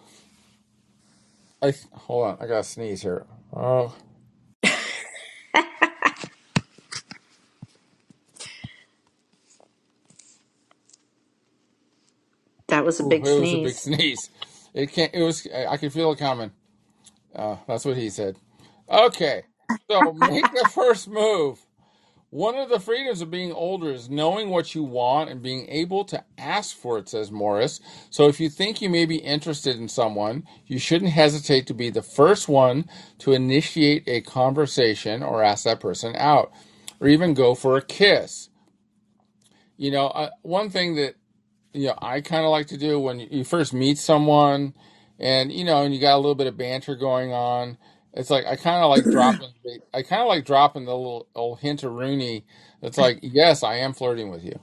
[1.62, 2.36] I hold on.
[2.40, 3.24] I gotta sneeze here.
[3.54, 3.94] Oh,
[12.68, 13.78] That was a ooh, big it was a big sneeze.
[13.78, 14.30] sneeze.
[14.74, 15.14] It can't.
[15.14, 15.46] It was.
[15.54, 16.52] I I could feel it coming.
[17.34, 18.36] Uh, that's what he said.
[18.90, 19.44] Okay.
[19.90, 21.60] So make the first move.
[22.32, 26.02] One of the freedoms of being older is knowing what you want and being able
[26.06, 27.78] to ask for it, says Morris.
[28.08, 31.90] So if you think you may be interested in someone, you shouldn't hesitate to be
[31.90, 36.50] the first one to initiate a conversation or ask that person out,
[37.00, 38.48] or even go for a kiss.
[39.76, 41.16] You know, uh, one thing that
[41.74, 44.72] you know I kind of like to do when you first meet someone,
[45.18, 47.76] and you know, and you got a little bit of banter going on.
[48.14, 49.50] It's like I kind of like dropping.
[49.94, 52.44] I kind of like dropping the little old hint of Rooney.
[52.82, 54.60] It's like, yes, I am flirting with you,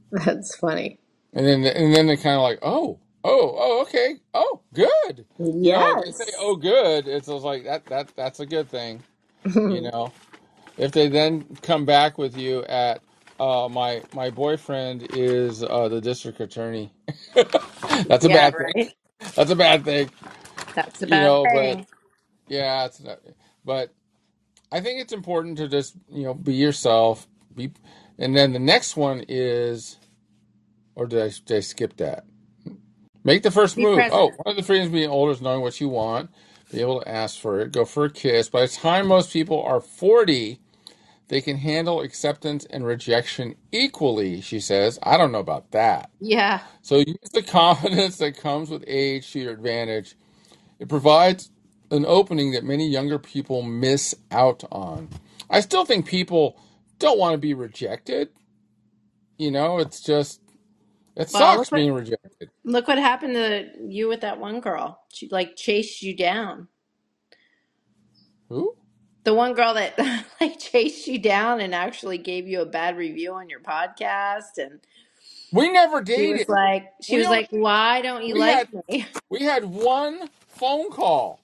[0.12, 1.00] That's funny.
[1.34, 5.26] and then and then they're kind of like, oh, oh, oh, okay, oh, good.
[5.62, 7.86] You know, if they say, oh, good, it's like that.
[7.88, 9.04] That that's a good thing.
[9.68, 10.14] You know,
[10.78, 13.02] if they then come back with you at.
[13.40, 16.92] Uh, my my boyfriend is uh, the district attorney.
[18.08, 18.74] That's a yeah, bad thing.
[18.76, 18.94] right?
[19.36, 20.10] That's a bad thing,
[20.74, 21.48] That's a you bad know.
[21.50, 21.86] Thing.
[22.50, 23.20] Yeah, it's not,
[23.64, 23.94] but
[24.72, 27.28] I think it's important to just you know be yourself.
[27.54, 27.72] Be,
[28.18, 29.98] and then the next one is,
[30.94, 32.24] or did I, did I skip that?
[33.24, 33.94] Make the first Be move.
[33.94, 34.14] present.
[34.14, 36.30] Oh, one of the freedoms being older is knowing what you want,
[36.72, 38.48] be able to ask for it, go for a kiss.
[38.50, 40.60] By the time most people are forty,
[41.28, 44.40] they can handle acceptance and rejection equally.
[44.42, 44.98] She says.
[45.02, 46.10] I don't know about that.
[46.20, 46.60] Yeah.
[46.82, 50.16] So use the confidence that comes with age to your advantage.
[50.78, 51.50] It provides
[51.90, 55.10] an opening that many younger people miss out on.
[55.50, 56.58] I still think people
[56.98, 58.30] don't want to be rejected.
[59.38, 60.40] You know, it's just
[61.16, 62.50] it Well, sucks look what being rejected.
[62.64, 65.00] look what happened to you with that one girl.
[65.12, 66.68] She like chased you down.
[68.50, 68.76] Who?
[69.24, 69.98] The one girl that
[70.40, 74.80] like chased you down and actually gave you a bad review on your podcast and
[75.52, 76.48] We never she was dated.
[76.48, 79.64] like she We was only like, "Why don't you we had like me?" we had
[79.66, 81.40] one phone call.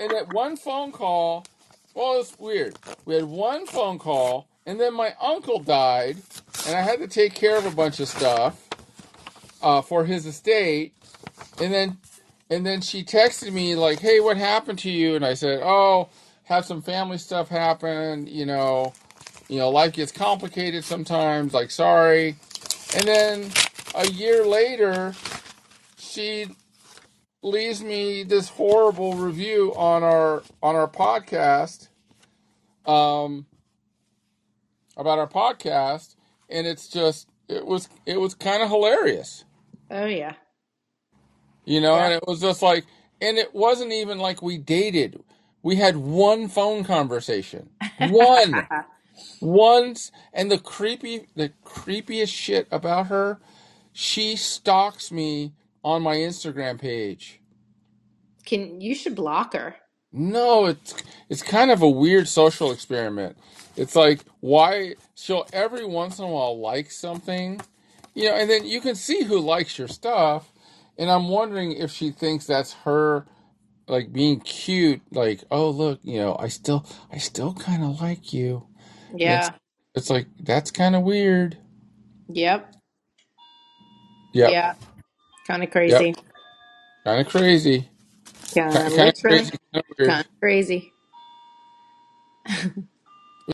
[0.00, 1.46] And at one phone call,
[1.94, 2.76] well, it's weird.
[3.04, 6.18] We had one phone call, and then my uncle died,
[6.66, 8.68] and I had to take care of a bunch of stuff
[9.62, 10.94] uh, for his estate.
[11.60, 11.98] And then,
[12.50, 16.08] and then she texted me like, "Hey, what happened to you?" And I said, "Oh,
[16.44, 18.26] have some family stuff happen.
[18.26, 18.92] You know,
[19.48, 21.52] you know, life gets complicated sometimes.
[21.52, 22.36] Like, sorry."
[22.94, 23.50] And then
[23.94, 25.14] a year later,
[25.98, 26.46] she
[27.42, 31.88] leaves me this horrible review on our on our podcast
[32.84, 33.46] um
[34.96, 36.16] about our podcast
[36.50, 39.44] and it's just it was it was kind of hilarious.
[39.90, 40.34] Oh yeah.
[41.64, 42.04] you know Yeah.
[42.06, 42.84] and it was just like
[43.20, 45.22] and it wasn't even like we dated.
[45.62, 47.70] We had one phone conversation.
[47.98, 48.66] One.
[49.40, 50.12] Once.
[50.32, 53.38] And the creepy the creepiest shit about her
[53.92, 55.52] she stalks me
[55.84, 57.38] on my instagram page
[58.46, 59.76] Can you should block her.
[60.12, 60.94] No, it's
[61.30, 63.38] it's kind of a weird social experiment.
[63.76, 67.60] It's like why she'll every once in a while like something,
[68.14, 70.52] you know, and then you can see who likes your stuff,
[70.98, 73.26] and I'm wondering if she thinks that's her
[73.88, 78.32] like being cute, like, oh look, you know, I still I still kind of like
[78.32, 78.66] you.
[79.24, 79.56] And it's Yeah.
[79.94, 81.58] it's like that's kind of weird.
[82.28, 82.74] Yep.
[84.34, 84.50] Yep.
[84.50, 84.74] Yeah.
[85.48, 86.10] Kind of Yep.
[86.10, 86.16] crazy.
[87.06, 87.88] Kind of crazy.
[88.74, 89.22] Kind of Kind of literally.
[89.22, 89.56] crazy.
[89.72, 90.08] Kind of weird.
[90.08, 90.92] Kind of crazy.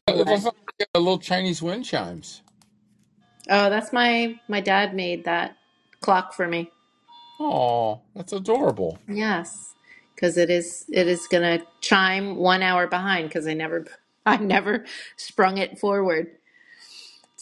[0.08, 0.44] Let's Anyway.
[0.44, 2.42] not forget the little Chinese wind chimes.
[3.50, 5.56] Oh, that's my my dad made that
[6.00, 6.70] clock for me.
[7.40, 8.98] Oh, that's adorable.
[9.08, 9.74] Yes,
[10.14, 13.86] because it is it is gonna chime one hour behind because I never
[14.26, 16.28] I never sprung it forward.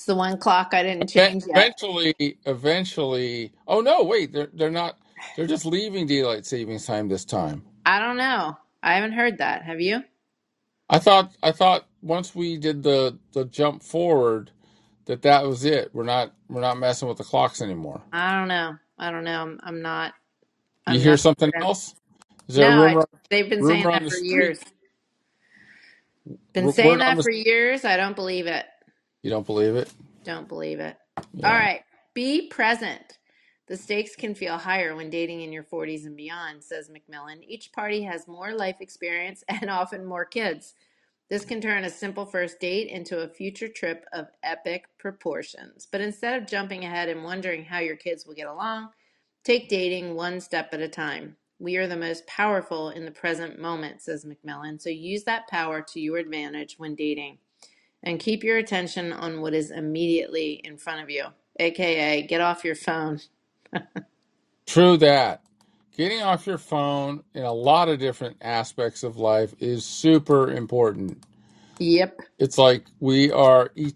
[0.02, 1.70] It's the one clock I didn't Ev- change yet.
[1.78, 2.14] Eventually,
[2.46, 3.52] eventually.
[3.68, 4.98] Oh no, wait, they're they're not.
[5.36, 7.64] They're just leaving daylight savings time this time.
[7.86, 8.56] I don't know.
[8.82, 9.64] I haven't heard that.
[9.64, 10.02] Have you?
[10.90, 14.52] I thought I thought once we did the the jump forward
[15.06, 15.90] that that was it.
[15.94, 18.02] We're not we're not messing with the clocks anymore.
[18.12, 18.76] I don't know.
[18.98, 19.42] I don't know.
[19.42, 20.14] I'm, I'm not.
[20.86, 21.94] You I'm hear not something else?
[22.48, 24.20] Is there a I, rumor they've been saying rumor on that the for street?
[24.20, 24.60] years.
[26.54, 27.84] Been saying Word on that the for years.
[27.84, 28.66] I don't believe it.
[29.22, 29.92] You don't believe it?
[30.24, 30.96] Don't believe it.
[31.44, 31.56] All Yeah.
[31.56, 31.82] right.
[32.14, 33.18] Be present.
[33.68, 37.42] The stakes can feel higher when dating in your 40s and beyond, says McMillan.
[37.46, 40.74] Each party has more life experience and often more kids.
[41.30, 45.88] This can turn a simple first date into a future trip of epic proportions.
[45.90, 48.90] But instead of jumping ahead and wondering how your kids will get along,
[49.44, 51.36] take dating one step at a time.
[51.58, 54.80] We are the most powerful in the present moment, says McMillan.
[54.82, 57.38] So use that power to your advantage when dating
[58.02, 61.26] and keep your attention on what is immediately in front of you,
[61.60, 63.20] aka get off your phone.
[64.66, 65.42] True that.
[65.96, 71.24] Getting off your phone in a lot of different aspects of life is super important.
[71.78, 72.20] Yep.
[72.38, 73.92] It's like we are e-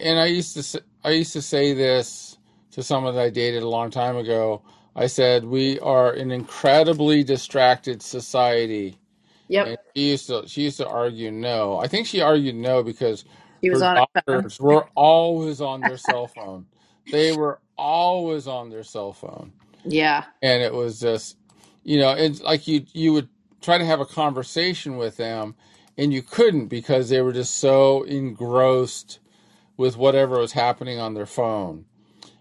[0.00, 2.38] and I used to say, I used to say this
[2.72, 4.62] to someone that I dated a long time ago.
[4.96, 8.98] I said we are an incredibly distracted society,
[9.48, 9.68] Yep.
[9.68, 11.78] and she used to she used to argue no.
[11.78, 13.24] I think she argued no because
[13.62, 16.66] He was her on daughters were always on their cell phone.
[17.10, 19.52] They were always on their cell phone,
[19.84, 20.24] Yeah.
[20.42, 21.38] and it was just
[21.84, 23.28] you know it's like you you would
[23.62, 25.56] try to have a conversation with them,
[25.98, 29.20] and you couldn't because they were just so engrossed
[29.78, 31.86] with whatever was happening on their phone.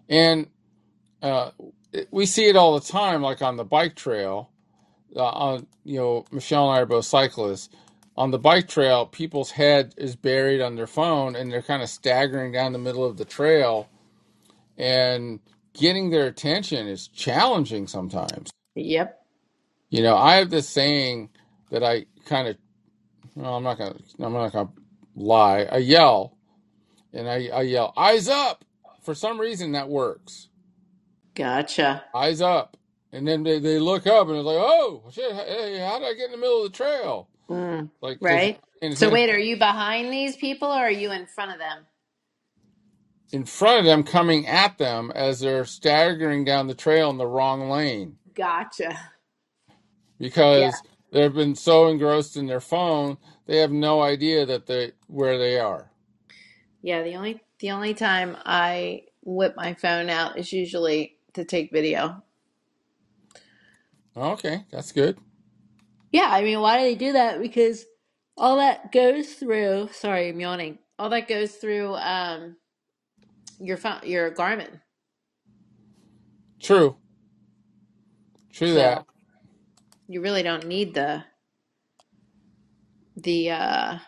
[0.09, 0.47] And
[1.21, 1.51] uh,
[2.11, 4.51] we see it all the time, like on the bike trail.
[5.15, 7.69] Uh, on you know, Michele and I are both cyclists.
[8.17, 11.89] On the bike trail, people's head is buried on their phone, and they're kind of
[11.89, 13.89] staggering down the middle of the trail,
[14.77, 15.39] and
[15.73, 18.51] getting their attention is challenging sometimes.
[18.75, 19.21] Yep.
[19.89, 21.29] You know, I have this saying
[21.71, 22.57] that I kind of,
[23.35, 24.69] well, I'm not gonna, I'm not gonna
[25.15, 25.67] lie.
[25.71, 26.37] I yell,
[27.13, 28.65] and I, I yell, "Eyes up!"
[29.03, 30.49] For some reason, that works.
[31.35, 32.05] Gotcha.
[32.13, 32.77] eyes up.
[33.15, 36.15] And then they, they look up and it's like, oh, shit, hey, how did I
[36.15, 37.29] get in the middle of the trail?
[37.49, 37.91] Mm.
[38.01, 38.59] Like, Right.
[38.81, 41.85] because So wait, are you behind these people or are you in front of them?
[43.31, 47.27] in front of them coming at them as they're staggering down the trail in the
[47.27, 48.97] wrong lane Gotcha.
[50.53, 50.71] Yeah.
[50.71, 55.37] because they've been so engrossed in their phone, they have no idea that they where
[55.37, 55.91] they are.
[56.83, 57.03] Yeah.
[57.03, 62.23] The only the only time I whip my phone out is usually to take video.
[64.17, 65.17] Okay, that's good.
[66.11, 67.41] Yeah, I mean, why do they do that?
[67.41, 67.85] Because
[68.37, 69.89] all that goes through.
[69.93, 70.79] Sorry, I'm yawning.
[70.99, 72.57] All that goes through um
[73.59, 74.81] your phone, your Garmin.
[76.61, 76.97] True.
[78.53, 79.05] True that.
[80.07, 81.23] You really don't need the
[83.17, 83.99] the uh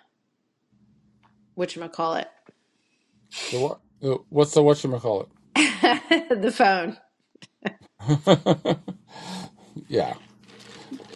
[1.57, 2.27] whatchamacallit.
[3.51, 3.81] The what?
[4.29, 5.29] What's the- What's the whatchamacallit?
[5.55, 6.97] the phone.
[9.87, 10.15] yeah.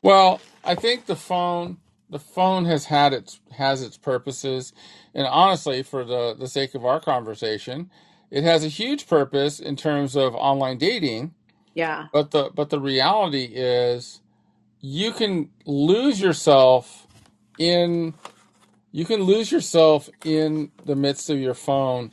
[0.04, 1.78] Well, I think the phone
[2.10, 4.74] the phone has had its has its purposes,
[5.13, 7.89] and honestly, for the the sake of our conversation,
[8.30, 11.34] it has a huge purpose in terms of online dating.
[11.74, 12.08] Yeah.
[12.12, 14.21] But the but the reality is,
[14.82, 17.08] you can lose yourself
[17.58, 18.13] in
[18.91, 22.12] you can lose yourself in the midst of your phone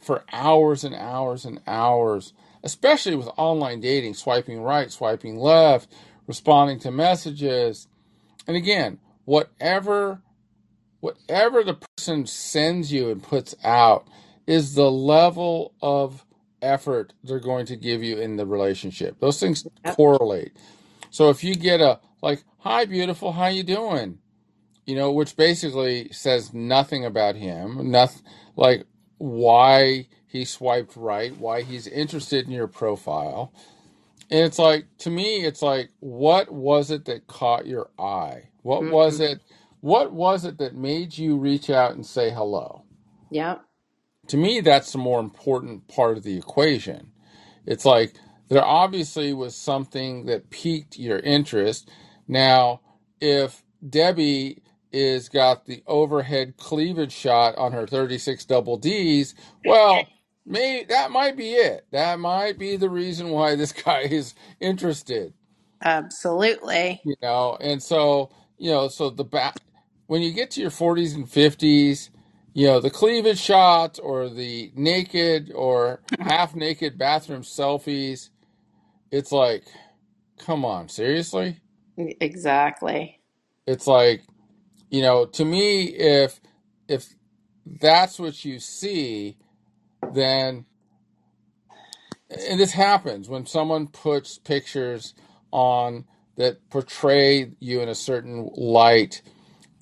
[0.00, 2.32] for hours and hours and hours,
[2.62, 5.92] especially with online dating, swiping right, swiping left,
[6.26, 7.88] responding to messages.
[8.46, 10.22] And again, whatever
[11.00, 14.06] whatever the person sends you and puts out
[14.46, 16.26] is the level of
[16.60, 19.18] effort they're going to give you in the relationship.
[19.18, 20.52] Those things correlate.
[21.08, 24.18] So if you get a like, "Hi beautiful, how you doing?"
[24.90, 28.22] you know, which basically says nothing about him, nothing
[28.56, 28.84] like
[29.18, 33.52] why he swiped right, why he's interested in your profile.
[34.30, 38.50] And it's like to me, it's like, what was it that caught your eye?
[38.62, 39.40] What hmm was it?
[39.80, 42.84] What was it that made you reach out and say hello?
[43.30, 43.62] Yep.
[44.28, 47.12] To me, that's the more important part of the equation.
[47.66, 48.14] It's like
[48.48, 51.90] there obviously was something that piqued your interest.
[52.28, 52.80] Now,
[53.20, 54.62] if Debbie
[54.92, 60.06] is got the overhead cleavage shot on her 36 double D's, well,
[60.46, 61.86] may that might be it.
[61.92, 65.32] That might be the reason why this guy is interested,
[65.82, 67.00] Absolutely.
[67.04, 67.56] you know.
[67.60, 69.56] And so, you know, so the back
[70.06, 72.10] when you get to your 40s and 50s,
[72.52, 76.28] you know, the cleavage shots or the naked or mm-hmm.
[76.28, 78.30] half naked bathroom selfies
[79.10, 79.64] it's like,
[80.38, 81.60] come on, seriously?
[81.96, 83.20] Exactly.
[83.66, 84.22] It's like,
[84.90, 86.40] you know, to me, if
[86.88, 87.08] if
[87.66, 89.36] that's what you see,
[90.08, 90.66] then
[92.30, 95.14] and this happens when someone puts pictures
[95.52, 96.04] on
[96.36, 99.22] that portray you in a certain light,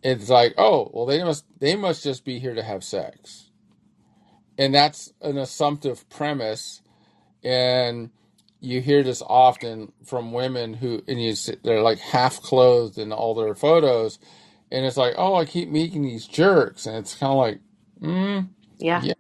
[0.03, 3.51] it's like, oh, well they must they must just be here to have sex.
[4.59, 6.83] And that's an assumptive premise.
[7.45, 8.11] And
[8.61, 13.35] you hear this often from women who and you they're like half clothed in all
[13.35, 14.19] their photos.
[14.73, 16.87] And it's like oh i keep meeting these jerks.
[16.87, 17.61] And it's kind of like
[18.03, 18.49] mm,
[18.79, 19.05] Yeah.
[19.05, 19.15] yeah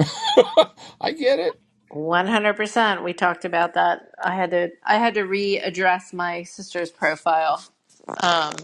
[1.00, 1.60] i get it
[1.92, 3.04] 100%.
[3.04, 4.00] We talked about that.
[4.22, 7.62] I had to I had to readdress my sister's profile
[8.22, 8.54] um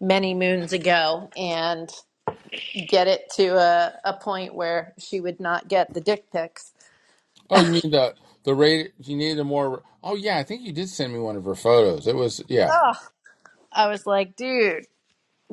[0.00, 1.90] many moons ago and
[2.88, 6.72] get it to a, a point where she would not get the dick pics.
[7.50, 8.14] oh you mean the
[8.44, 11.36] the rate you need a more oh yeah i think you did send me one
[11.36, 12.76] of her photos it was yeah
[13.72, 14.86] I was like, dude,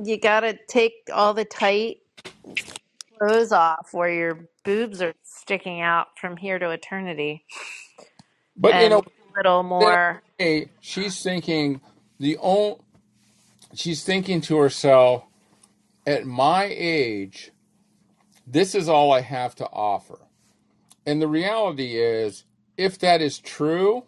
[0.03, 1.99] you gotta take all the tight
[3.19, 7.45] clothes off where your boobs are sticking out from here to eternity.
[8.57, 9.03] But in and a, a
[9.37, 11.81] little more hey, she's thinking
[12.19, 12.77] the only
[13.75, 15.25] she's thinking to herself
[16.07, 17.51] at my age
[18.47, 20.19] this is all i have to offer.
[21.05, 22.45] And the reality is,
[22.77, 24.05] if that is true,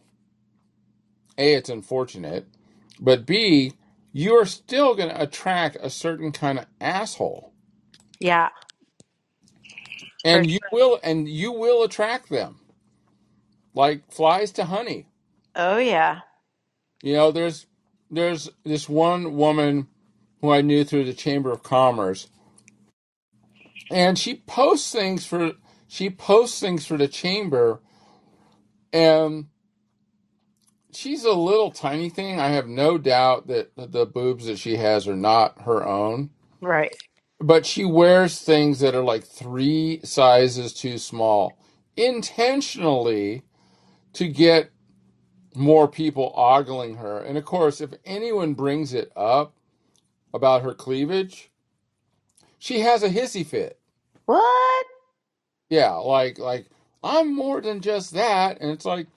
[1.37, 2.47] A, it's unfortunate,
[2.99, 3.73] but B,
[4.13, 7.53] you are still going to attract a certain kind of asshole.
[8.19, 8.49] yeah,
[10.23, 12.59] And you will and you will attract them
[13.75, 15.07] like flies to honey.
[15.55, 16.21] oh yeah.
[17.03, 17.67] You know, there's
[18.11, 19.87] there's this one woman
[20.41, 22.27] who I knew through the Chamber of Commerce,
[23.91, 25.53] and she posts things for
[25.87, 27.81] she posts things for the chamber,
[28.93, 29.47] and
[30.93, 32.39] she's a little tiny thing.
[32.39, 36.31] I have no doubt that the boobs that she has are not her own.
[36.61, 36.95] Right.
[37.43, 41.57] But she wears things that are like three sizes too small
[41.97, 43.43] intentionally
[44.13, 44.71] to get
[45.53, 47.19] more people ogling her.
[47.19, 49.55] And of course, if anyone brings it up
[50.33, 51.51] about her cleavage,
[52.57, 53.77] she has a hissy fit.
[54.25, 54.85] What?
[55.69, 56.67] Yeah, like like
[57.03, 58.61] I'm more than just that.
[58.61, 59.07] And it's like,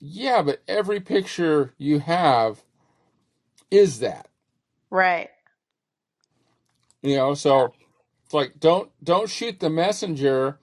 [0.00, 2.62] yeah, but every picture you have
[3.70, 4.28] is that.
[4.90, 5.28] Right.
[7.02, 7.74] You know, so
[8.24, 10.58] it's like don't don't shoot the messenger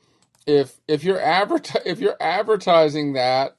[0.47, 3.57] if if you're advert if you're advertising that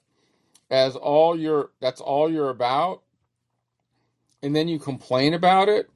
[0.70, 3.02] as all your that's all you're about
[4.42, 5.90] and then you complain about it,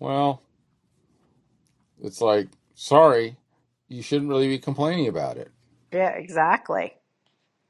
[0.00, 0.42] well,
[2.02, 3.36] it's like sorry,
[3.88, 5.52] you shouldn't really be complaining about it,
[5.92, 6.94] Yeah, exactly.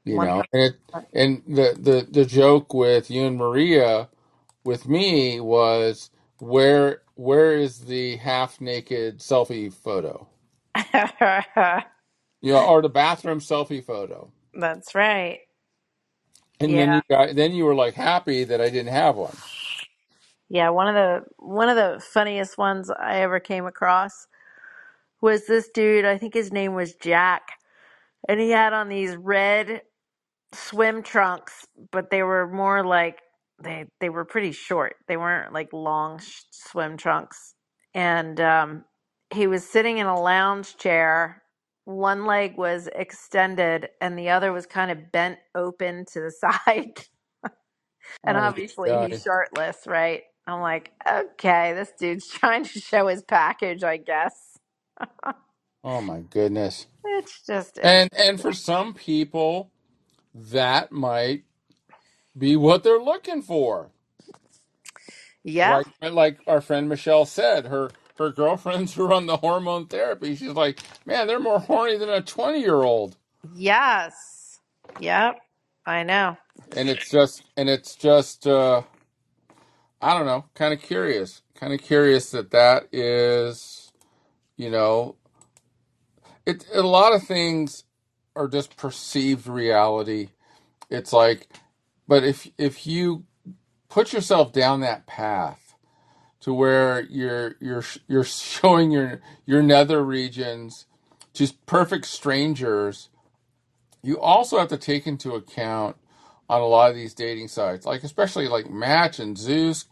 [0.05, 0.43] you One know.
[0.53, 0.75] And it
[1.13, 4.09] and the the the joke with you and Maria
[4.65, 10.27] with me was where where is the half naked selfie photo?
[12.41, 14.31] You know, or the bathroom selfie photo.
[14.53, 15.41] That's right.
[16.59, 16.93] And then Yeah.
[16.93, 19.37] you got then you were like happy that I didn't have one.
[20.49, 24.27] Yeah, one of the one of the funniest ones I ever came across
[25.21, 27.43] was this dude, I think his name was Jack,
[28.29, 29.83] and he had on these red
[30.53, 33.19] swim trunks, but they were more like
[33.63, 34.97] they they were pretty short.
[35.07, 37.55] They weren't like long sh- swim trunks.
[37.95, 38.85] And um
[39.31, 41.43] he was sitting in a lounge chair.
[41.85, 46.31] One leg was extended and the other was kind of bent open to the
[46.67, 47.05] side.
[48.27, 49.07] and Oh obviously guy.
[49.07, 50.23] he's shirtless, right?
[50.47, 54.57] I'm like, okay, this dude's trying to show his package, I guess.
[55.83, 56.87] Oh my goodness.
[57.05, 59.71] It's just it's And and for some people
[60.35, 61.43] that might
[62.39, 63.91] be what they're looking for.
[65.43, 70.35] yeah, Like like our friend Michelle said, her her girlfriends who run the hormone therapy,
[70.35, 73.17] she's like, man, they're more horny than a twenty year old.
[73.55, 74.59] yes.
[74.99, 75.37] Yep.
[75.85, 76.37] I know.
[76.75, 78.81] and it's just and it's just uh
[80.01, 83.91] i don't know kind of curious kind of curious that that is
[84.57, 85.15] you know
[86.45, 87.85] it a lot of things
[88.35, 90.29] are just perceived reality
[90.89, 91.47] it's like
[92.09, 93.25] but if if you
[93.89, 95.75] put yourself down that path
[96.41, 100.85] to where you're you're you're showing your your nether regions
[101.33, 103.09] to perfect strangers
[104.03, 105.97] you also have to take into account
[106.49, 109.85] on a lot of these dating sites like especially like match and Zoosk.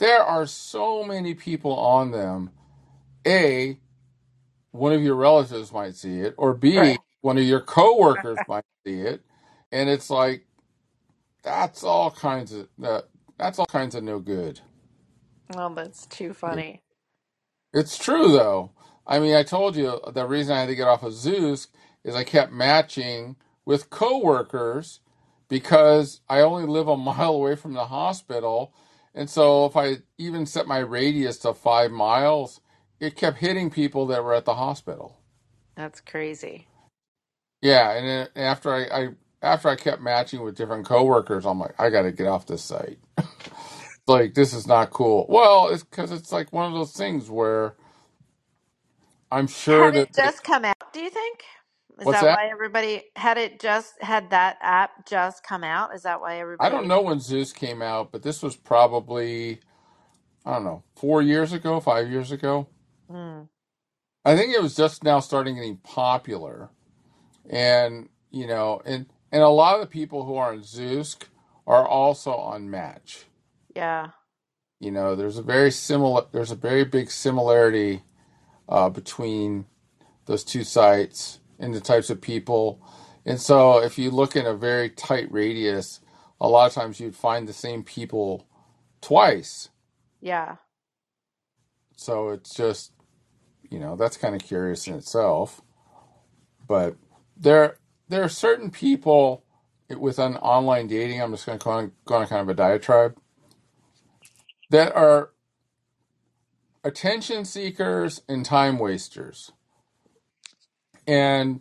[0.00, 2.50] There are so many people on them.
[3.26, 3.78] A
[4.72, 7.00] one of your relatives might see it or b Right.
[7.22, 9.22] one of your coworkers might see it.
[9.72, 10.46] And it's like
[11.42, 13.04] that's all kinds of that
[13.38, 14.60] that's all kinds of no good
[15.54, 16.82] Well, that's too funny.
[17.74, 18.72] It's true though.
[19.06, 21.68] I mean, I told you uh, the reason I had to get off of Zoosk
[22.04, 23.36] is I kept matching
[23.66, 25.00] with coworkers
[25.48, 28.74] because I only live a mile away from the hospital.
[29.14, 32.60] And so if I even set my radius to five miles,
[33.00, 35.18] it kept hitting people that were at the hospital.
[35.76, 36.68] That's crazy.
[37.62, 39.08] Yeah, and then after I, I
[39.42, 42.64] after I kept matching with different coworkers, I'm like, I got to get off this
[42.64, 42.98] site.
[44.08, 45.26] like this is not cool.
[45.28, 47.76] Well, it's because it's like one of those things where
[49.32, 51.40] I'm sure Had it that just come out, do you think?
[52.00, 52.30] Is what's that that?
[52.30, 55.94] why everybody had it just had that app just come out?
[55.94, 58.56] Is that why everybody I everybody don't know when Zoosk came out, but this was
[58.56, 59.60] probably
[60.46, 62.68] I don't know four years ago, five years ago.
[63.10, 63.48] mm,
[64.24, 66.70] I think it was just now starting getting popular,
[67.50, 71.24] and you know, and and a lot of the people who are on Zoosk
[71.66, 73.26] are also on Match.
[73.76, 74.10] yeah.
[74.80, 78.02] You know, there's a very similar, there's a very big similarity
[78.68, 79.66] uh, between
[80.26, 82.80] those two sites and the types of people.
[83.26, 86.00] And so, if you look in a very tight radius,
[86.40, 88.46] a lot of times you'd find the same people
[89.02, 89.70] twice.
[90.20, 90.56] Yeah.
[91.96, 92.92] So it's just,
[93.70, 95.62] you know, that's kind of curious in itself.
[96.68, 96.96] But
[97.36, 97.76] there,
[98.12, 99.44] there are certain people
[99.88, 101.20] with an online dating.
[101.22, 103.16] I'm just going to go on, go on kind of a diatribe
[104.70, 105.30] that are
[106.84, 109.52] attention seekers and time wasters.
[111.06, 111.60] And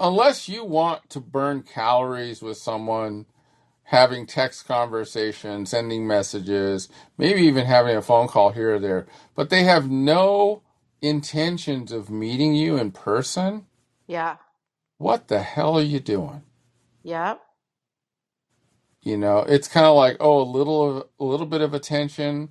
[0.00, 3.26] unless you want to burn calories with someone,
[3.84, 9.48] having text conversations, sending messages, maybe even having a phone call here or there, but
[9.50, 10.62] they have no
[11.00, 13.66] intentions of meeting you in person,
[14.08, 14.36] Yeah.
[14.98, 16.42] What the hell are you doing?
[17.02, 17.40] Yep.
[19.02, 22.50] You know, it's kind of like, oh, a little a little bit of attention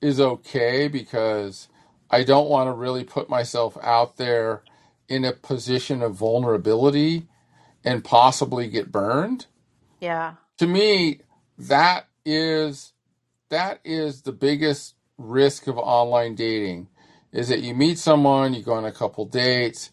[0.00, 1.68] is okay because
[2.10, 4.62] I don't want to really put myself out there
[5.08, 7.26] in a position of vulnerability
[7.84, 9.46] and possibly get burned.
[10.00, 10.34] Yeah.
[10.58, 11.20] To me,
[11.58, 12.92] that is
[13.50, 16.88] that is the biggest risk of online dating
[17.32, 19.90] is that you meet someone, you go on a couple dates,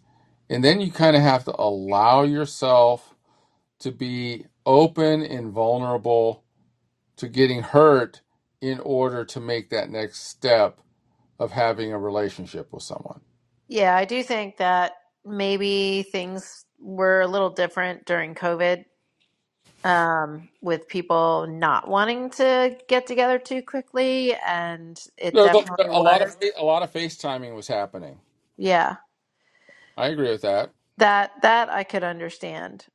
[0.54, 3.16] and then you kind of have to allow yourself
[3.80, 6.44] to be open and vulnerable
[7.18, 8.22] to getting hurt
[8.62, 10.80] in order to make that next step
[11.40, 13.20] of having a relationship with someone.
[13.68, 14.94] Yeah, I do think that
[15.26, 18.86] maybe things were a little different during COVID,
[19.84, 26.00] um, with people not wanting to get together too quickly, and it was definitely a
[26.00, 26.52] lot of was.
[26.56, 28.20] a lot of FaceTiming was happening.
[28.56, 28.98] Yeah.
[29.98, 30.72] I agree with that.
[30.98, 32.86] That that I could understand.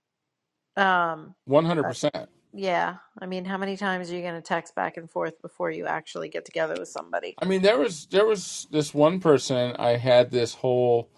[0.77, 2.29] Um, One hundred but percent.
[2.53, 5.71] yeah, I mean, how many times are you going to text back and forth before
[5.71, 7.39] you actually get together with somebody?
[7.39, 11.11] I mean there was there was this one person I had this whole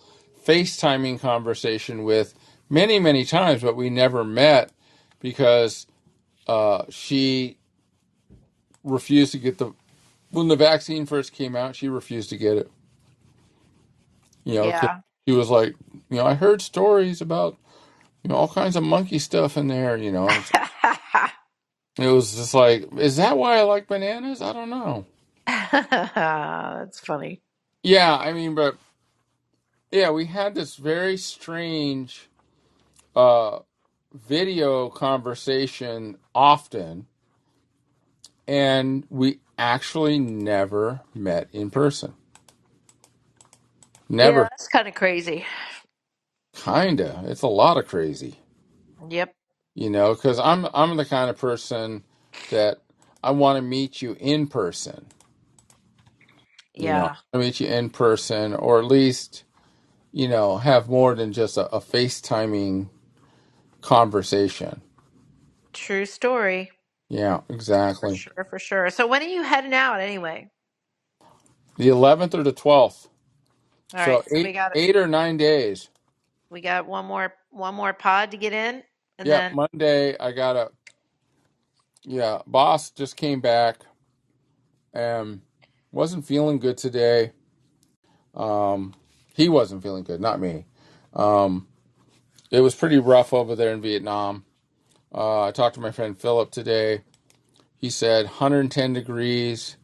[0.47, 2.35] FaceTiming conversation with
[2.71, 4.73] many, many times, but we never met
[5.21, 5.87] because
[6.49, 7.59] uh, she
[8.85, 9.73] refused to get the
[10.31, 12.71] when the vaccine first came out, she refused to get it.
[14.45, 15.01] You know, 'cause Yeah.
[15.27, 15.75] She was like,
[16.11, 17.57] you know, I heard stories about
[18.23, 19.97] you know all kinds of monkey stuff in there.
[19.97, 20.29] You know,
[21.99, 24.43] it was just like, is that why I like bananas?
[24.43, 25.07] I don't know.
[25.47, 27.43] That's funny.
[27.83, 28.77] Yeah, I mean, but
[29.91, 32.29] yeah, we had this very strange
[33.17, 33.61] uh,
[34.15, 37.07] video conversation often,
[38.47, 42.15] and we actually never met in person.
[44.19, 45.47] Yeah, Never, that's kind of crazy.
[46.55, 47.25] kinda.
[47.27, 48.37] It's a lot of crazy.
[49.09, 49.35] Yep.
[49.75, 52.05] you know because i'm i'm the kind of person
[52.51, 52.79] that
[53.25, 55.07] i want to meet you in person
[56.79, 57.17] you know Yeah.
[57.35, 59.45] i meet you in person or at least
[60.13, 62.89] you know have more than just a, a facetiming
[63.83, 64.83] conversation
[65.75, 66.73] True story.
[67.11, 67.43] Yeah,
[68.01, 68.15] For exactly.
[68.15, 68.91] sure, for sure.
[68.91, 70.51] So when are you heading out anyway?
[71.79, 73.09] The 11th or the 12th.
[73.95, 75.91] All right, So so we eight got eight or nine days.
[76.51, 78.83] we got one more one more pod to get in,
[79.19, 80.71] and Yeah, then Monday I got a
[82.05, 82.43] yeah.
[82.47, 83.79] Boss just came back
[84.95, 85.43] and
[85.93, 87.33] wasn't feeling good today.
[88.35, 88.95] Um,
[89.35, 90.67] he wasn't feeling good, not me.
[91.15, 91.69] Um,
[92.51, 94.45] it was pretty rough over there in Vietnam.
[95.15, 97.03] Uh, I talked to my friend Philip today.
[97.79, 99.77] He said 110 degrees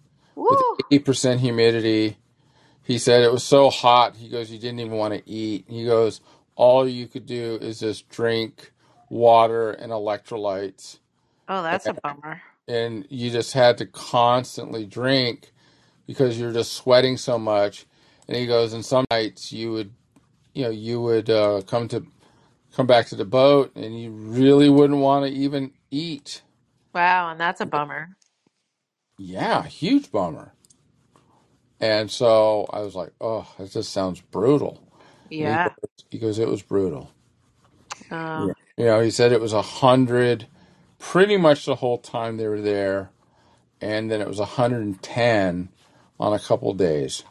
[0.48, 0.78] with woo.
[0.92, 2.18] 80% humidity.
[2.87, 4.16] He said it was so hot.
[4.16, 5.64] He goes, you didn't even want to eat.
[5.68, 6.20] He goes,
[6.55, 8.72] all you could do is just drink
[9.11, 10.99] water and electrolytes.
[11.49, 12.41] Oh, that's a bummer.
[12.68, 15.53] And you just had to constantly drink
[16.07, 17.87] because you're just sweating so much.
[18.28, 19.93] And he goes, and some nights you would,
[20.55, 22.07] you know, you would uh, come to
[22.74, 26.43] come back to the boat and you really wouldn't want to even eat.
[26.95, 28.11] Wow, and that's a bummer.
[29.18, 30.53] Yeah, huge bummer.
[31.81, 34.83] And so I was like, oh, that just sounds brutal.
[35.41, 35.70] And he Yeah.
[35.81, 37.12] goes, he goes it was brutal.
[38.11, 38.53] Uh, Yeah.
[38.79, 40.47] You know, he said it was a hundred
[40.99, 43.11] pretty much the whole time they were there,
[43.81, 45.70] and then it was 110
[46.20, 47.24] on a couple days.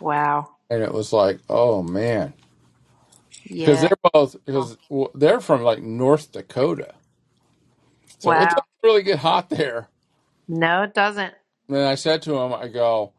[0.00, 0.48] wow.
[0.70, 2.34] And it was like, oh man,
[3.60, 3.82] because Yeah.
[3.82, 6.94] they're both because well, they're from like North Dakota,
[8.18, 8.50] so it Wow.
[8.50, 9.88] doesn't really get hot there.
[10.48, 11.34] No, it doesn't.
[11.68, 13.12] And I said to him, I go,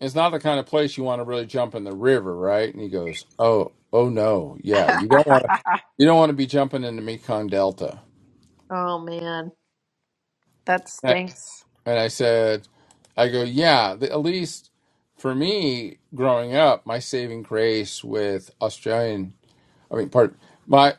[0.00, 2.72] it's not the kind of place you want to really jump in the river, right?
[2.72, 5.50] And he goes, oh, oh no, yeah, you don't want to,
[5.98, 8.00] you don't want to be jumping in the Mekong Delta.
[8.70, 9.52] oh man,
[10.66, 11.64] that And stinks.
[11.86, 12.68] and I said,
[13.16, 14.70] I go, yeah, the, at least
[15.18, 19.34] for me growing up, my saving grace with Australian,
[19.92, 20.36] I mean, part
[20.66, 20.94] my,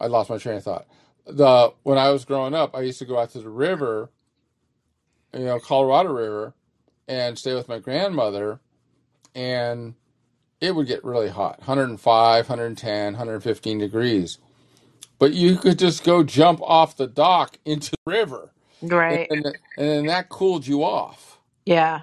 [0.00, 0.86] I lost my train of thought.
[1.26, 4.10] The when I was growing up, I used to go out to the river,
[5.34, 6.54] you know, Colorado River,
[7.10, 8.60] and stay with my grandmother,
[9.34, 9.94] and
[10.60, 14.38] it would get really hot 105 110 115 degrees
[15.18, 18.52] but you could just go jump off the dock into the river
[19.10, 19.30] and Right.
[19.30, 19.44] then,
[19.78, 22.02] and then that cooled you off Yeah.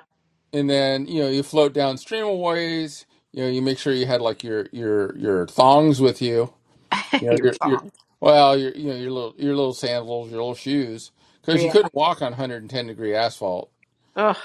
[0.54, 4.08] and then you know you float downstream a ways you know you make sure you
[4.08, 6.54] had like your your your thongs with you
[7.20, 7.82] you know Your your your
[8.22, 11.72] well your you know your little your little sandals your little shoes because you Yeah.
[11.72, 13.72] couldn't walk on 110 degree asphalt
[14.16, 14.38] Ugh.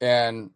[0.00, 0.50] And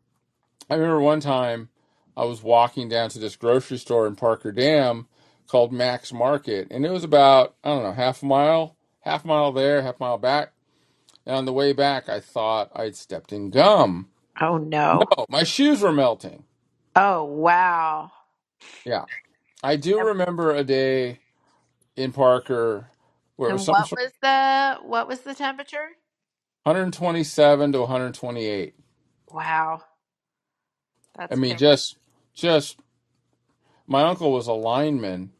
[0.71, 1.71] I remember one time
[2.17, 5.07] I was walking down to this grocery store in Parker Dam
[5.49, 9.29] called Max Market, and it was about, I don't know, half a mile, half a
[9.29, 10.53] mile there, half a mile back.
[11.27, 14.09] And on the way back, I thought I'd stepped in gum.
[14.41, 15.11] Oh no.
[15.19, 16.45] No, my shoes were melting.
[16.97, 18.13] Oh wow.
[18.85, 19.07] Yeah.
[19.63, 21.21] I do remember a day
[21.97, 22.91] in Parker
[23.37, 25.89] where it was And some what sort was the what was the temperature?
[26.65, 28.75] 127 to 128.
[29.35, 29.83] Wow.
[31.31, 31.59] I mean, scary.
[31.59, 31.99] just,
[32.35, 32.79] just,
[33.87, 35.33] my uncle was a lineman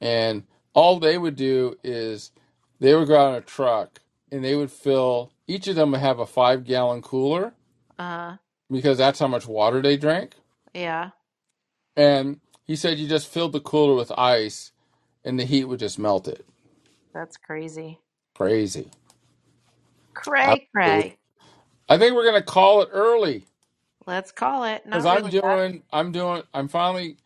[0.00, 2.32] and all they would do is
[2.80, 4.00] they would go out in a truck
[4.30, 7.54] and they would fill each of them would have a five gallon cooler
[7.98, 8.36] Uh
[8.70, 10.34] because that's how much water they drank
[10.74, 11.10] yeah.
[11.96, 14.72] and he said you just filled the cooler with ice
[15.24, 16.46] and the heat would just melt it
[17.14, 18.00] That's crazy.
[18.36, 18.90] crazy
[20.14, 21.18] Cray absolutely cray.
[21.88, 23.46] I think we're going to call it early
[24.06, 24.86] Let's call it.
[24.90, 25.62] because Not i'm really that.
[25.62, 27.16] doing i'm doing i'm finally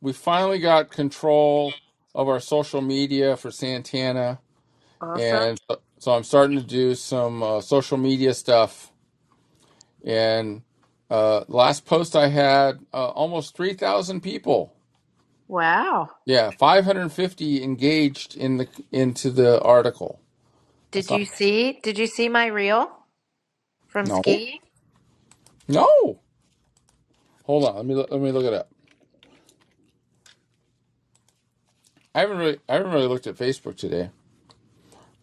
[0.00, 1.74] we finally got control
[2.14, 4.40] of our social media for santana
[5.00, 5.48] Awesome.
[5.48, 8.88] and so so i'm starting to do some uh, social media stuff
[10.04, 10.62] And
[11.10, 14.74] uh, last post I had uh, almost 3,000 people.
[15.48, 16.10] Wow.
[16.26, 20.20] Yeah, 550 engaged in the into the article.
[20.92, 22.90] Did you see did you see my reel
[23.88, 24.62] from no, ski?
[25.68, 26.20] no.
[27.44, 28.70] Hold on, let me let me look it up.
[32.14, 34.10] I haven't really I haven't really looked at Facebook today.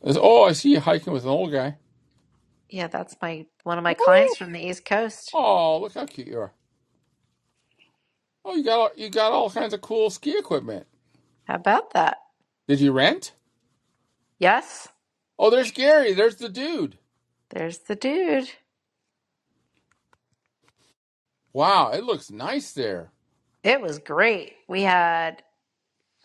[0.04, 1.78] Oh, I see you hiking with an old guy.
[2.70, 5.32] Yeah, that's my one of my clients from the East Coast.
[5.34, 6.54] oh, look how cute you are.
[8.44, 10.86] Oh, you got all, you got all kinds of cool ski equipment.
[11.46, 12.18] How about that?
[12.68, 13.34] Did you rent?
[14.40, 14.88] Yes.
[15.38, 16.14] Oh, there's Gary.
[16.14, 16.98] There's the dude.
[17.50, 18.50] There's the dude.
[21.54, 23.12] Wow, it looks nice there.
[23.64, 24.54] It was great.
[24.68, 25.42] We had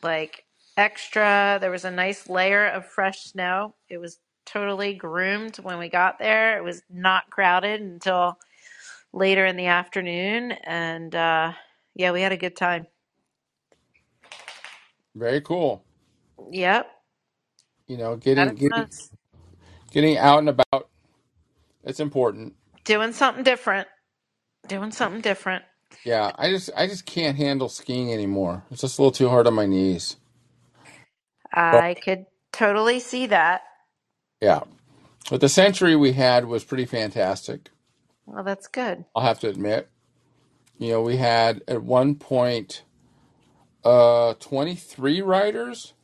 [0.02, 0.44] like
[0.76, 3.74] extra, there was a nice layer of fresh snow.
[3.88, 6.58] It was totally groomed when we got there.
[6.58, 8.38] It was not crowded until
[9.12, 10.52] later in the afternoon.
[10.52, 11.52] And uh,
[11.94, 12.86] yeah, we had a good time.
[15.14, 15.84] Very cool.
[16.50, 16.90] Yep.
[17.86, 18.88] You know, getting getting.
[19.92, 20.89] Getting out and about,
[21.84, 22.54] it's important.
[22.84, 23.88] Doing something different.
[24.68, 25.64] Doing something different.
[26.04, 28.64] Yeah, I just I just can't handle skiing anymore.
[28.70, 30.16] It's just a little too hard on my knees.
[31.70, 33.62] But I could totally see that.
[34.40, 34.62] yeah,
[35.30, 37.70] but the century we had was pretty fantastic.
[38.26, 39.04] Well, that's good.
[39.16, 39.88] I'll have to admit.
[40.78, 42.84] You know, we had at one point
[43.84, 45.94] uh 23 riders,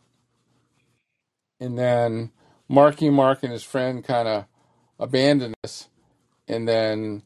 [1.60, 2.32] and then
[2.68, 4.46] Marky Mark and his friend kind of
[4.98, 5.88] abandoned us,
[6.48, 7.22] and then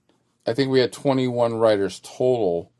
[0.46, 2.72] I think we had 21 riders total.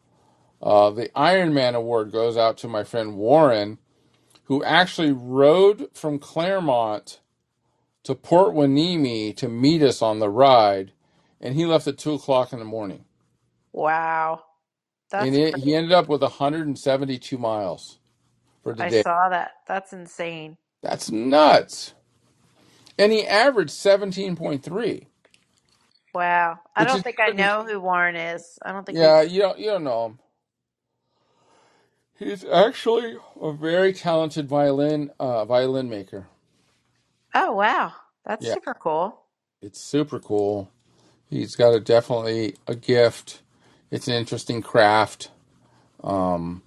[0.62, 3.78] Uh, the Ironman award goes out to my friend Warren,
[4.44, 7.20] who actually rode from Claremont
[8.04, 10.92] to Port Hueneme to meet us on the ride,
[11.40, 13.04] and he left at two o'clock in the morning,
[13.72, 14.42] Wow.
[15.18, 17.98] and it, he ended up with 172 miles
[18.62, 19.04] for the I day.
[19.04, 19.52] saw that.
[19.68, 20.58] That's insane.
[20.82, 21.94] That's nuts.
[23.00, 25.06] And he averaged 17.3,
[26.14, 26.60] Wow.
[26.76, 28.58] I which don't is think I know who Warren is.
[28.64, 29.00] I don't think.
[29.00, 30.18] Yeah, you don't you don't know him.
[32.18, 36.28] He's actually a very talented violin uh, violin maker.
[37.34, 37.92] Oh, wow.
[38.26, 39.20] That's Yeah, super cool.
[39.62, 40.70] it's super cool.
[41.28, 43.42] He's got a definitely a gift.
[43.90, 45.30] It's an interesting craft.
[46.04, 46.62] Um,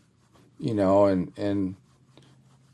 [0.59, 1.75] you know, and and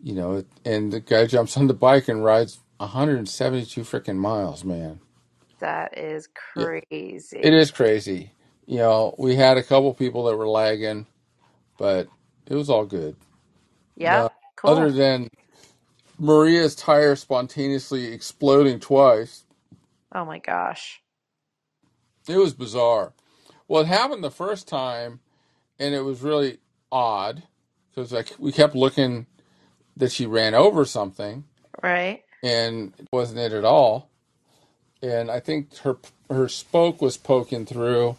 [0.03, 5.01] you know, and the guy jumps on the bike and rides 172 freaking miles, man.
[5.61, 7.53] That is it crazy.
[7.53, 8.31] is crazy.
[8.67, 11.07] You know, we had a couple people that were lagging,
[11.77, 12.09] but
[12.47, 13.15] it was all good.
[13.97, 14.87] Yeah, Uh, Cool.
[14.87, 15.29] other than
[16.19, 19.45] Maria's tire spontaneously exploding twice,
[20.13, 21.01] Oh my gosh.
[22.27, 23.13] it was bizarre.
[23.67, 25.21] Well, it happened the first time,
[25.79, 26.59] and it was really
[26.91, 27.43] odd
[27.91, 29.27] because like we kept looking
[29.97, 31.45] that she ran over something,
[31.83, 32.23] Right?
[32.43, 34.09] And it wasn't it at all.
[35.01, 35.97] And I think her
[36.29, 38.17] her spoke was poking through,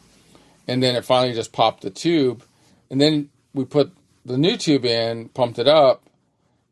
[0.69, 2.45] and then it finally just popped the tube,
[2.91, 3.93] and then we put
[4.25, 6.05] the new tube in, pumped it up,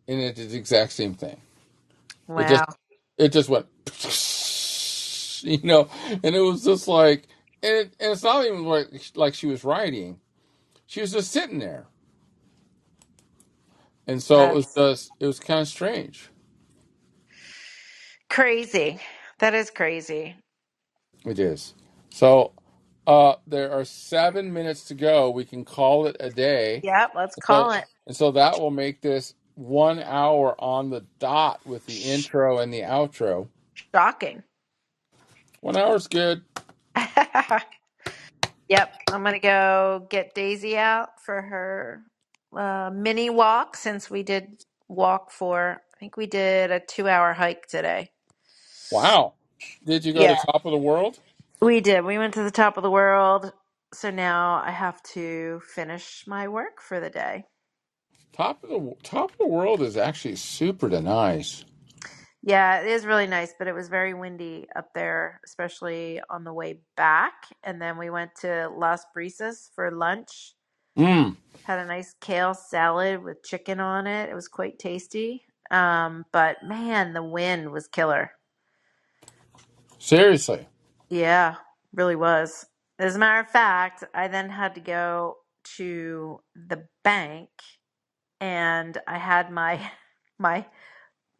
[0.08, 1.40] and it did the exact same thing.
[2.36, 2.76] It just Wow.
[3.18, 3.66] it just went,
[5.44, 5.88] you know,
[6.22, 7.28] and it was just like,
[7.62, 10.20] and, it, and it's not even like like she was riding;
[10.86, 11.86] she was just sitting there,
[14.06, 16.30] and so it was That's just it was kind of strange.
[18.30, 19.00] Crazy.
[19.40, 20.36] That is crazy.
[21.26, 21.74] It is.
[22.10, 22.52] So
[23.06, 25.30] uh, there are seven minutes to go.
[25.30, 26.84] We can call it a day.
[26.84, 27.12] Yep.
[27.16, 27.84] Let's So call it.
[28.06, 32.72] and so that will make this one hour on the dot with the intro and
[32.74, 33.48] the outro.
[33.94, 34.44] Shocking.
[35.60, 36.42] One hour's good.
[38.68, 42.02] Yep, I'm gonna go get Daisy out for her
[42.56, 47.34] uh, mini walk since we did walk for, I think we did a two hour
[47.34, 48.10] hike today.
[48.90, 49.34] Wow.
[49.86, 51.20] Did you go to Yeah, Top of the World?
[51.62, 52.04] we did.
[52.04, 53.52] We went to the top of the world.
[53.94, 57.44] So now I have to finish my work for the day.
[58.32, 61.64] Top of the Top of the World is actually super nice.
[62.42, 66.54] Yeah, it is really nice, but it was very windy up there, especially on the
[66.54, 67.34] way back.
[67.64, 70.52] And then we went to Las Brisas for lunch
[70.98, 74.30] Mm, Had a nice kale salad with chicken on it.
[74.30, 75.44] It was quite tasty.
[75.70, 78.32] Um, but man, the wind was killer.
[79.98, 80.68] Seriously.
[81.10, 81.56] Yeah,
[81.94, 82.66] really was.
[82.98, 85.38] As a matter of fact, I then had to go
[85.76, 87.50] to the bank
[88.40, 89.90] and I had my
[90.38, 90.66] my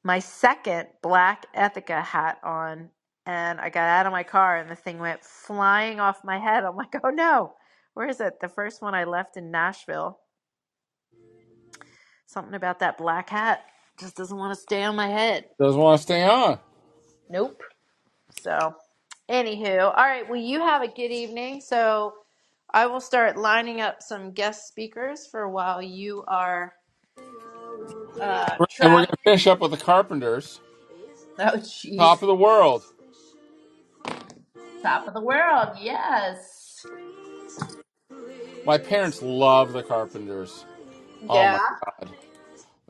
[0.05, 2.91] my second black Ethica hat on
[3.27, 6.65] and I got out of my car and the thing went flying off my head.
[6.65, 7.55] I'm like, "Oh no.
[7.95, 8.41] Where is it?
[8.41, 10.19] The first one I left in Nashville
[12.27, 13.65] Something about that black hat
[14.01, 15.47] just doesn't want to stay on my head.
[15.61, 16.59] Doesn't want to stay on.
[17.31, 17.63] Nope.
[18.43, 18.75] So,
[19.31, 20.29] anywho, all right.
[20.29, 21.61] Well, you have a good evening.
[21.63, 22.15] So,
[22.75, 26.75] I will start lining up some guest speakers for while you are
[28.21, 29.07] uh, And we're going traveling.
[29.07, 30.61] to finish up with the Carpenters.
[31.39, 31.99] Oh, jeez.
[31.99, 32.85] Top of the World.
[34.83, 35.71] Top of the world.
[35.81, 36.87] Yes.
[38.65, 40.67] My parents love the Carpenters.
[41.29, 41.77] Oh my Yeah.
[41.85, 42.15] God.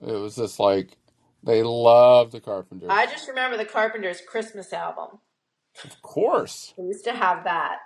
[0.03, 0.97] It was just like,
[1.43, 2.91] they love the carpenters.
[2.91, 3.07] I Carpenters.
[3.07, 5.21] just remember the Carpenters' Christmas album.
[5.85, 6.75] Of course.
[6.77, 7.79] We used to have that.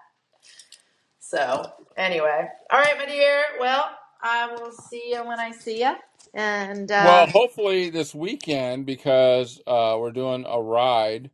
[1.20, 2.48] So, anyway.
[2.70, 3.42] All right, my dear.
[3.60, 3.90] Well,
[4.22, 5.94] I will see you when I see you.
[6.34, 11.30] And, Well, uh, hopefully this weekend because uh, we're doing a ride,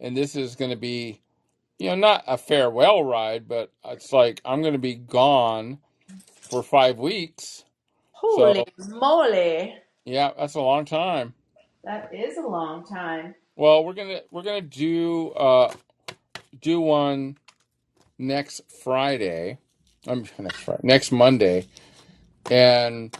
[0.00, 1.22] and this is going to be,
[1.78, 5.78] you know, not a farewell ride, but it's like I'm going to be gone
[6.50, 7.64] for five weeks.
[8.12, 9.74] holy So, moly.
[10.06, 11.34] yeah, that's a long time.
[11.84, 13.34] That is a long time.
[13.56, 15.72] Well, we're gonna we're gonna do uh
[16.62, 17.36] do one
[18.18, 19.58] next Friday.
[20.06, 21.66] I'm next Friday, next Monday,
[22.50, 23.14] and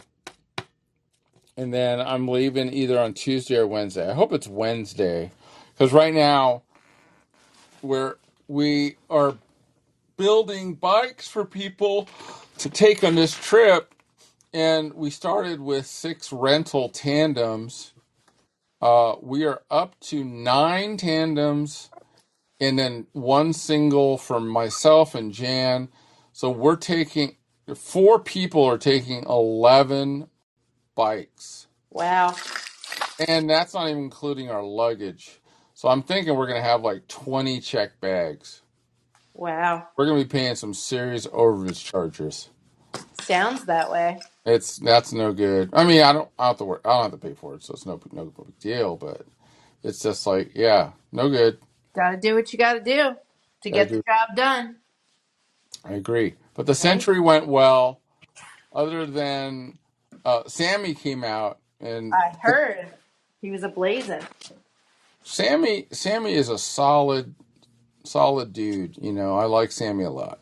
[1.55, 4.09] and then I'm leaving either on Tuesday or Wednesday.
[4.09, 5.31] I hope it's Wednesday,
[5.73, 6.63] because right now
[7.81, 8.15] we're
[8.47, 9.37] we are
[10.17, 12.07] building bikes for people
[12.57, 13.93] to take on this trip,
[14.53, 17.93] and we started with six rental tandems.
[18.81, 21.89] Uh, we are up to nine tandems
[22.63, 25.89] and then one single for myself and Jan.
[26.31, 27.35] So we're taking
[27.75, 30.29] four people are taking 11
[30.95, 31.67] bikes.
[31.89, 32.35] Wow.
[33.27, 35.41] And that's not even including our luggage.
[35.73, 38.61] So I'm thinking we're going to have like 20 check bags.
[39.33, 39.89] Wow.
[39.97, 42.49] We're going to be paying some serious overage charges.
[43.19, 44.21] Sounds that way.
[44.45, 45.69] It's that's no good.
[45.73, 46.81] I mean, I don't I don't have to work.
[46.85, 48.97] I don't have to pay for it, so it's no no big deal.
[48.97, 49.25] But
[49.81, 51.57] it's just like, yeah, no good.
[51.95, 53.15] Gotta do what you gotta do
[53.63, 54.77] to I get the job done.
[55.85, 56.35] I agree.
[56.55, 57.05] But the Right?
[57.05, 58.01] century went well.
[58.73, 59.79] Other than
[60.25, 62.87] uh, Sammy came out, and I heard
[63.41, 64.21] he was a blazing.
[65.23, 67.35] Sammy Sammy is a solid
[68.05, 68.97] solid dude.
[69.01, 70.39] You know, I like Sammy a lot.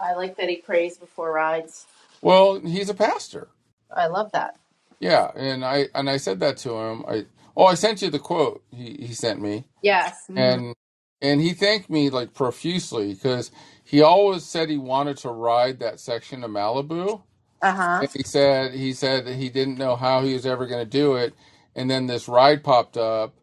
[0.00, 1.86] I like that he prays before rides.
[2.22, 3.48] Well, he's a pastor.
[3.94, 4.56] I love that.
[5.00, 7.04] Yeah, and I and I said that to him.
[7.08, 7.26] I
[7.56, 10.26] oh, I sent you the quote he he sent me, Yes.
[10.30, 10.62] mhm.
[10.62, 10.74] and
[11.22, 13.50] and he thanked me like profusely because
[13.84, 17.22] he always said he wanted to ride that section of Malibu,
[17.62, 18.02] Uh huh.
[18.02, 20.90] and he said he said that he didn't know how he was ever going to
[20.90, 21.34] do it,
[21.76, 23.34] and then this ride popped up,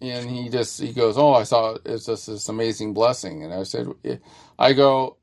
[0.00, 3.64] and he just he goes, oh, I saw it's just this amazing blessing, and I
[3.64, 4.16] said, "Yeah."
[4.58, 5.18] I go,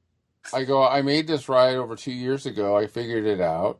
[0.53, 2.77] I go, I made this ride over two years ago.
[2.77, 3.79] I figured it out,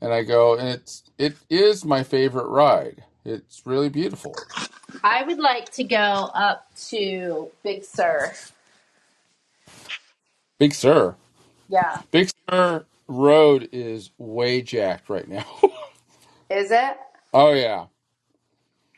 [0.00, 3.04] and I go, and it's it is my favorite ride.
[3.24, 4.44] It's really beautiful.
[5.02, 8.32] I would like to go up to Big Sur.
[10.58, 11.16] Big Sur,
[11.68, 12.02] Yeah.
[12.12, 15.46] Big Sur Road is way jacked right now.
[16.50, 16.96] Is it?
[17.34, 17.86] oh yeah,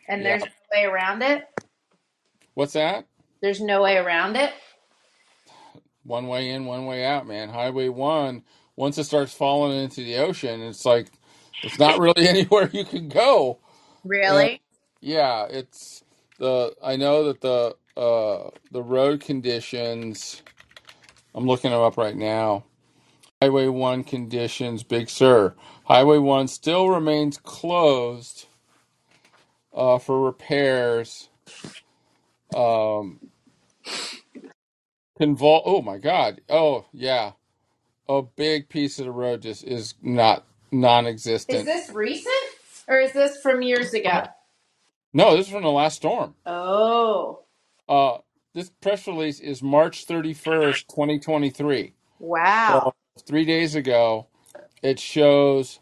[0.08, 0.24] And yeah.
[0.24, 1.44] there's no way around it?
[2.54, 3.06] What's that?
[3.42, 4.52] There's no way around it?
[6.04, 7.50] One way in, one way out, man.
[7.50, 8.44] Highway one.
[8.76, 11.08] Once it starts falling into the ocean, it's like
[11.62, 13.60] it's not really anywhere you can go.
[14.26, 14.62] And Really?
[15.06, 16.04] Yeah, it's
[16.38, 16.74] the.
[16.84, 20.42] I know that the uh the road conditions.
[21.34, 22.64] I'm looking them up right now.
[23.42, 25.54] Highway 1 conditions, Big Sur.
[25.84, 28.46] Highway 1 still remains closed
[29.74, 31.28] uh, for repairs.
[32.54, 33.20] Um,
[35.20, 35.62] convol.
[35.66, 36.40] Oh my God.
[36.48, 37.32] Oh yeah.
[38.08, 41.60] A big piece of the road just is not Is non-existent.
[41.60, 42.34] Is this recent?
[42.88, 44.24] Or is this from years ago?
[45.16, 46.34] No, this is from the last storm.
[46.44, 47.40] Oh.
[47.88, 48.18] Uh,
[48.52, 51.94] this press release is March 31st, 2023.
[52.18, 52.92] Wow.
[53.16, 54.26] So three days ago,
[54.82, 55.80] it shows.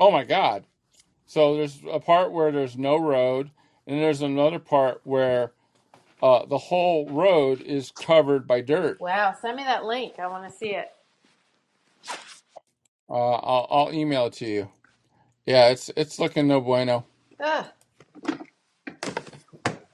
[0.00, 0.64] Oh my God.
[1.26, 3.50] So there's a part where there's no road,
[3.86, 5.52] and there's another part where
[6.22, 8.98] uh, the whole road is covered by dirt.
[8.98, 9.36] Wow.
[9.38, 10.14] Send me that link.
[10.18, 10.88] I want to see it.
[13.10, 14.70] Uh, I'll, I'll email it to you.
[15.44, 17.04] Yeah, it's it's looking no bueno.
[17.38, 17.66] Ugh.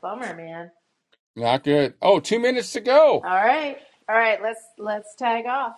[0.03, 0.70] Bummer, man.
[1.36, 1.94] Not good.
[2.03, 3.24] Oh, two minutes to go.
[3.24, 3.78] All right.
[4.09, 4.42] All right.
[4.42, 5.76] Let's let's tag off.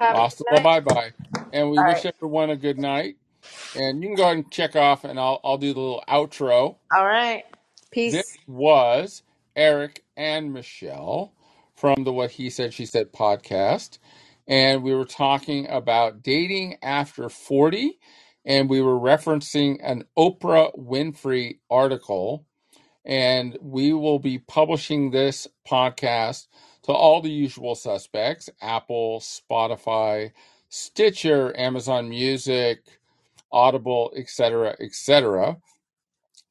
[0.00, 0.62] Have a Hasta good night.
[0.62, 1.12] bye bye.
[1.52, 2.06] And we All wish right.
[2.06, 3.16] everyone a good night.
[3.74, 6.76] And you can go ahead and check off, and I'll I'll do the little outro.
[6.94, 7.44] All right.
[7.92, 8.14] Peace.
[8.14, 8.38] This Peace.
[8.46, 9.22] was
[9.56, 11.34] Erik and Michele
[11.76, 13.98] from the What He Said She Said podcast.
[14.48, 17.98] And we were talking about dating after 40.
[18.46, 22.46] And we were referencing an Oprah Winfrey article.
[23.04, 26.46] And we will be publishing this podcast
[26.84, 30.32] to all the usual suspects Apple, Spotify,
[30.68, 32.80] Stitcher, Amazon Music,
[33.50, 35.58] Audible, etc., etc.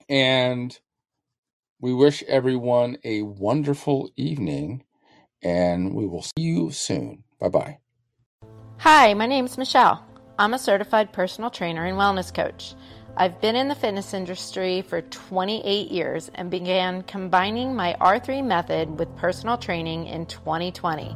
[0.09, 0.77] And
[1.79, 4.83] we wish everyone a wonderful evening,
[5.41, 7.23] and we will see you soon.
[7.39, 7.77] Bye bye.
[8.77, 10.05] Hi, my name's Michele.
[10.37, 12.75] I'm a certified personal trainer and wellness coach.
[13.17, 18.97] I've been in the fitness industry for 28 years and began combining my R3 method
[18.97, 21.15] with personal training in 2020.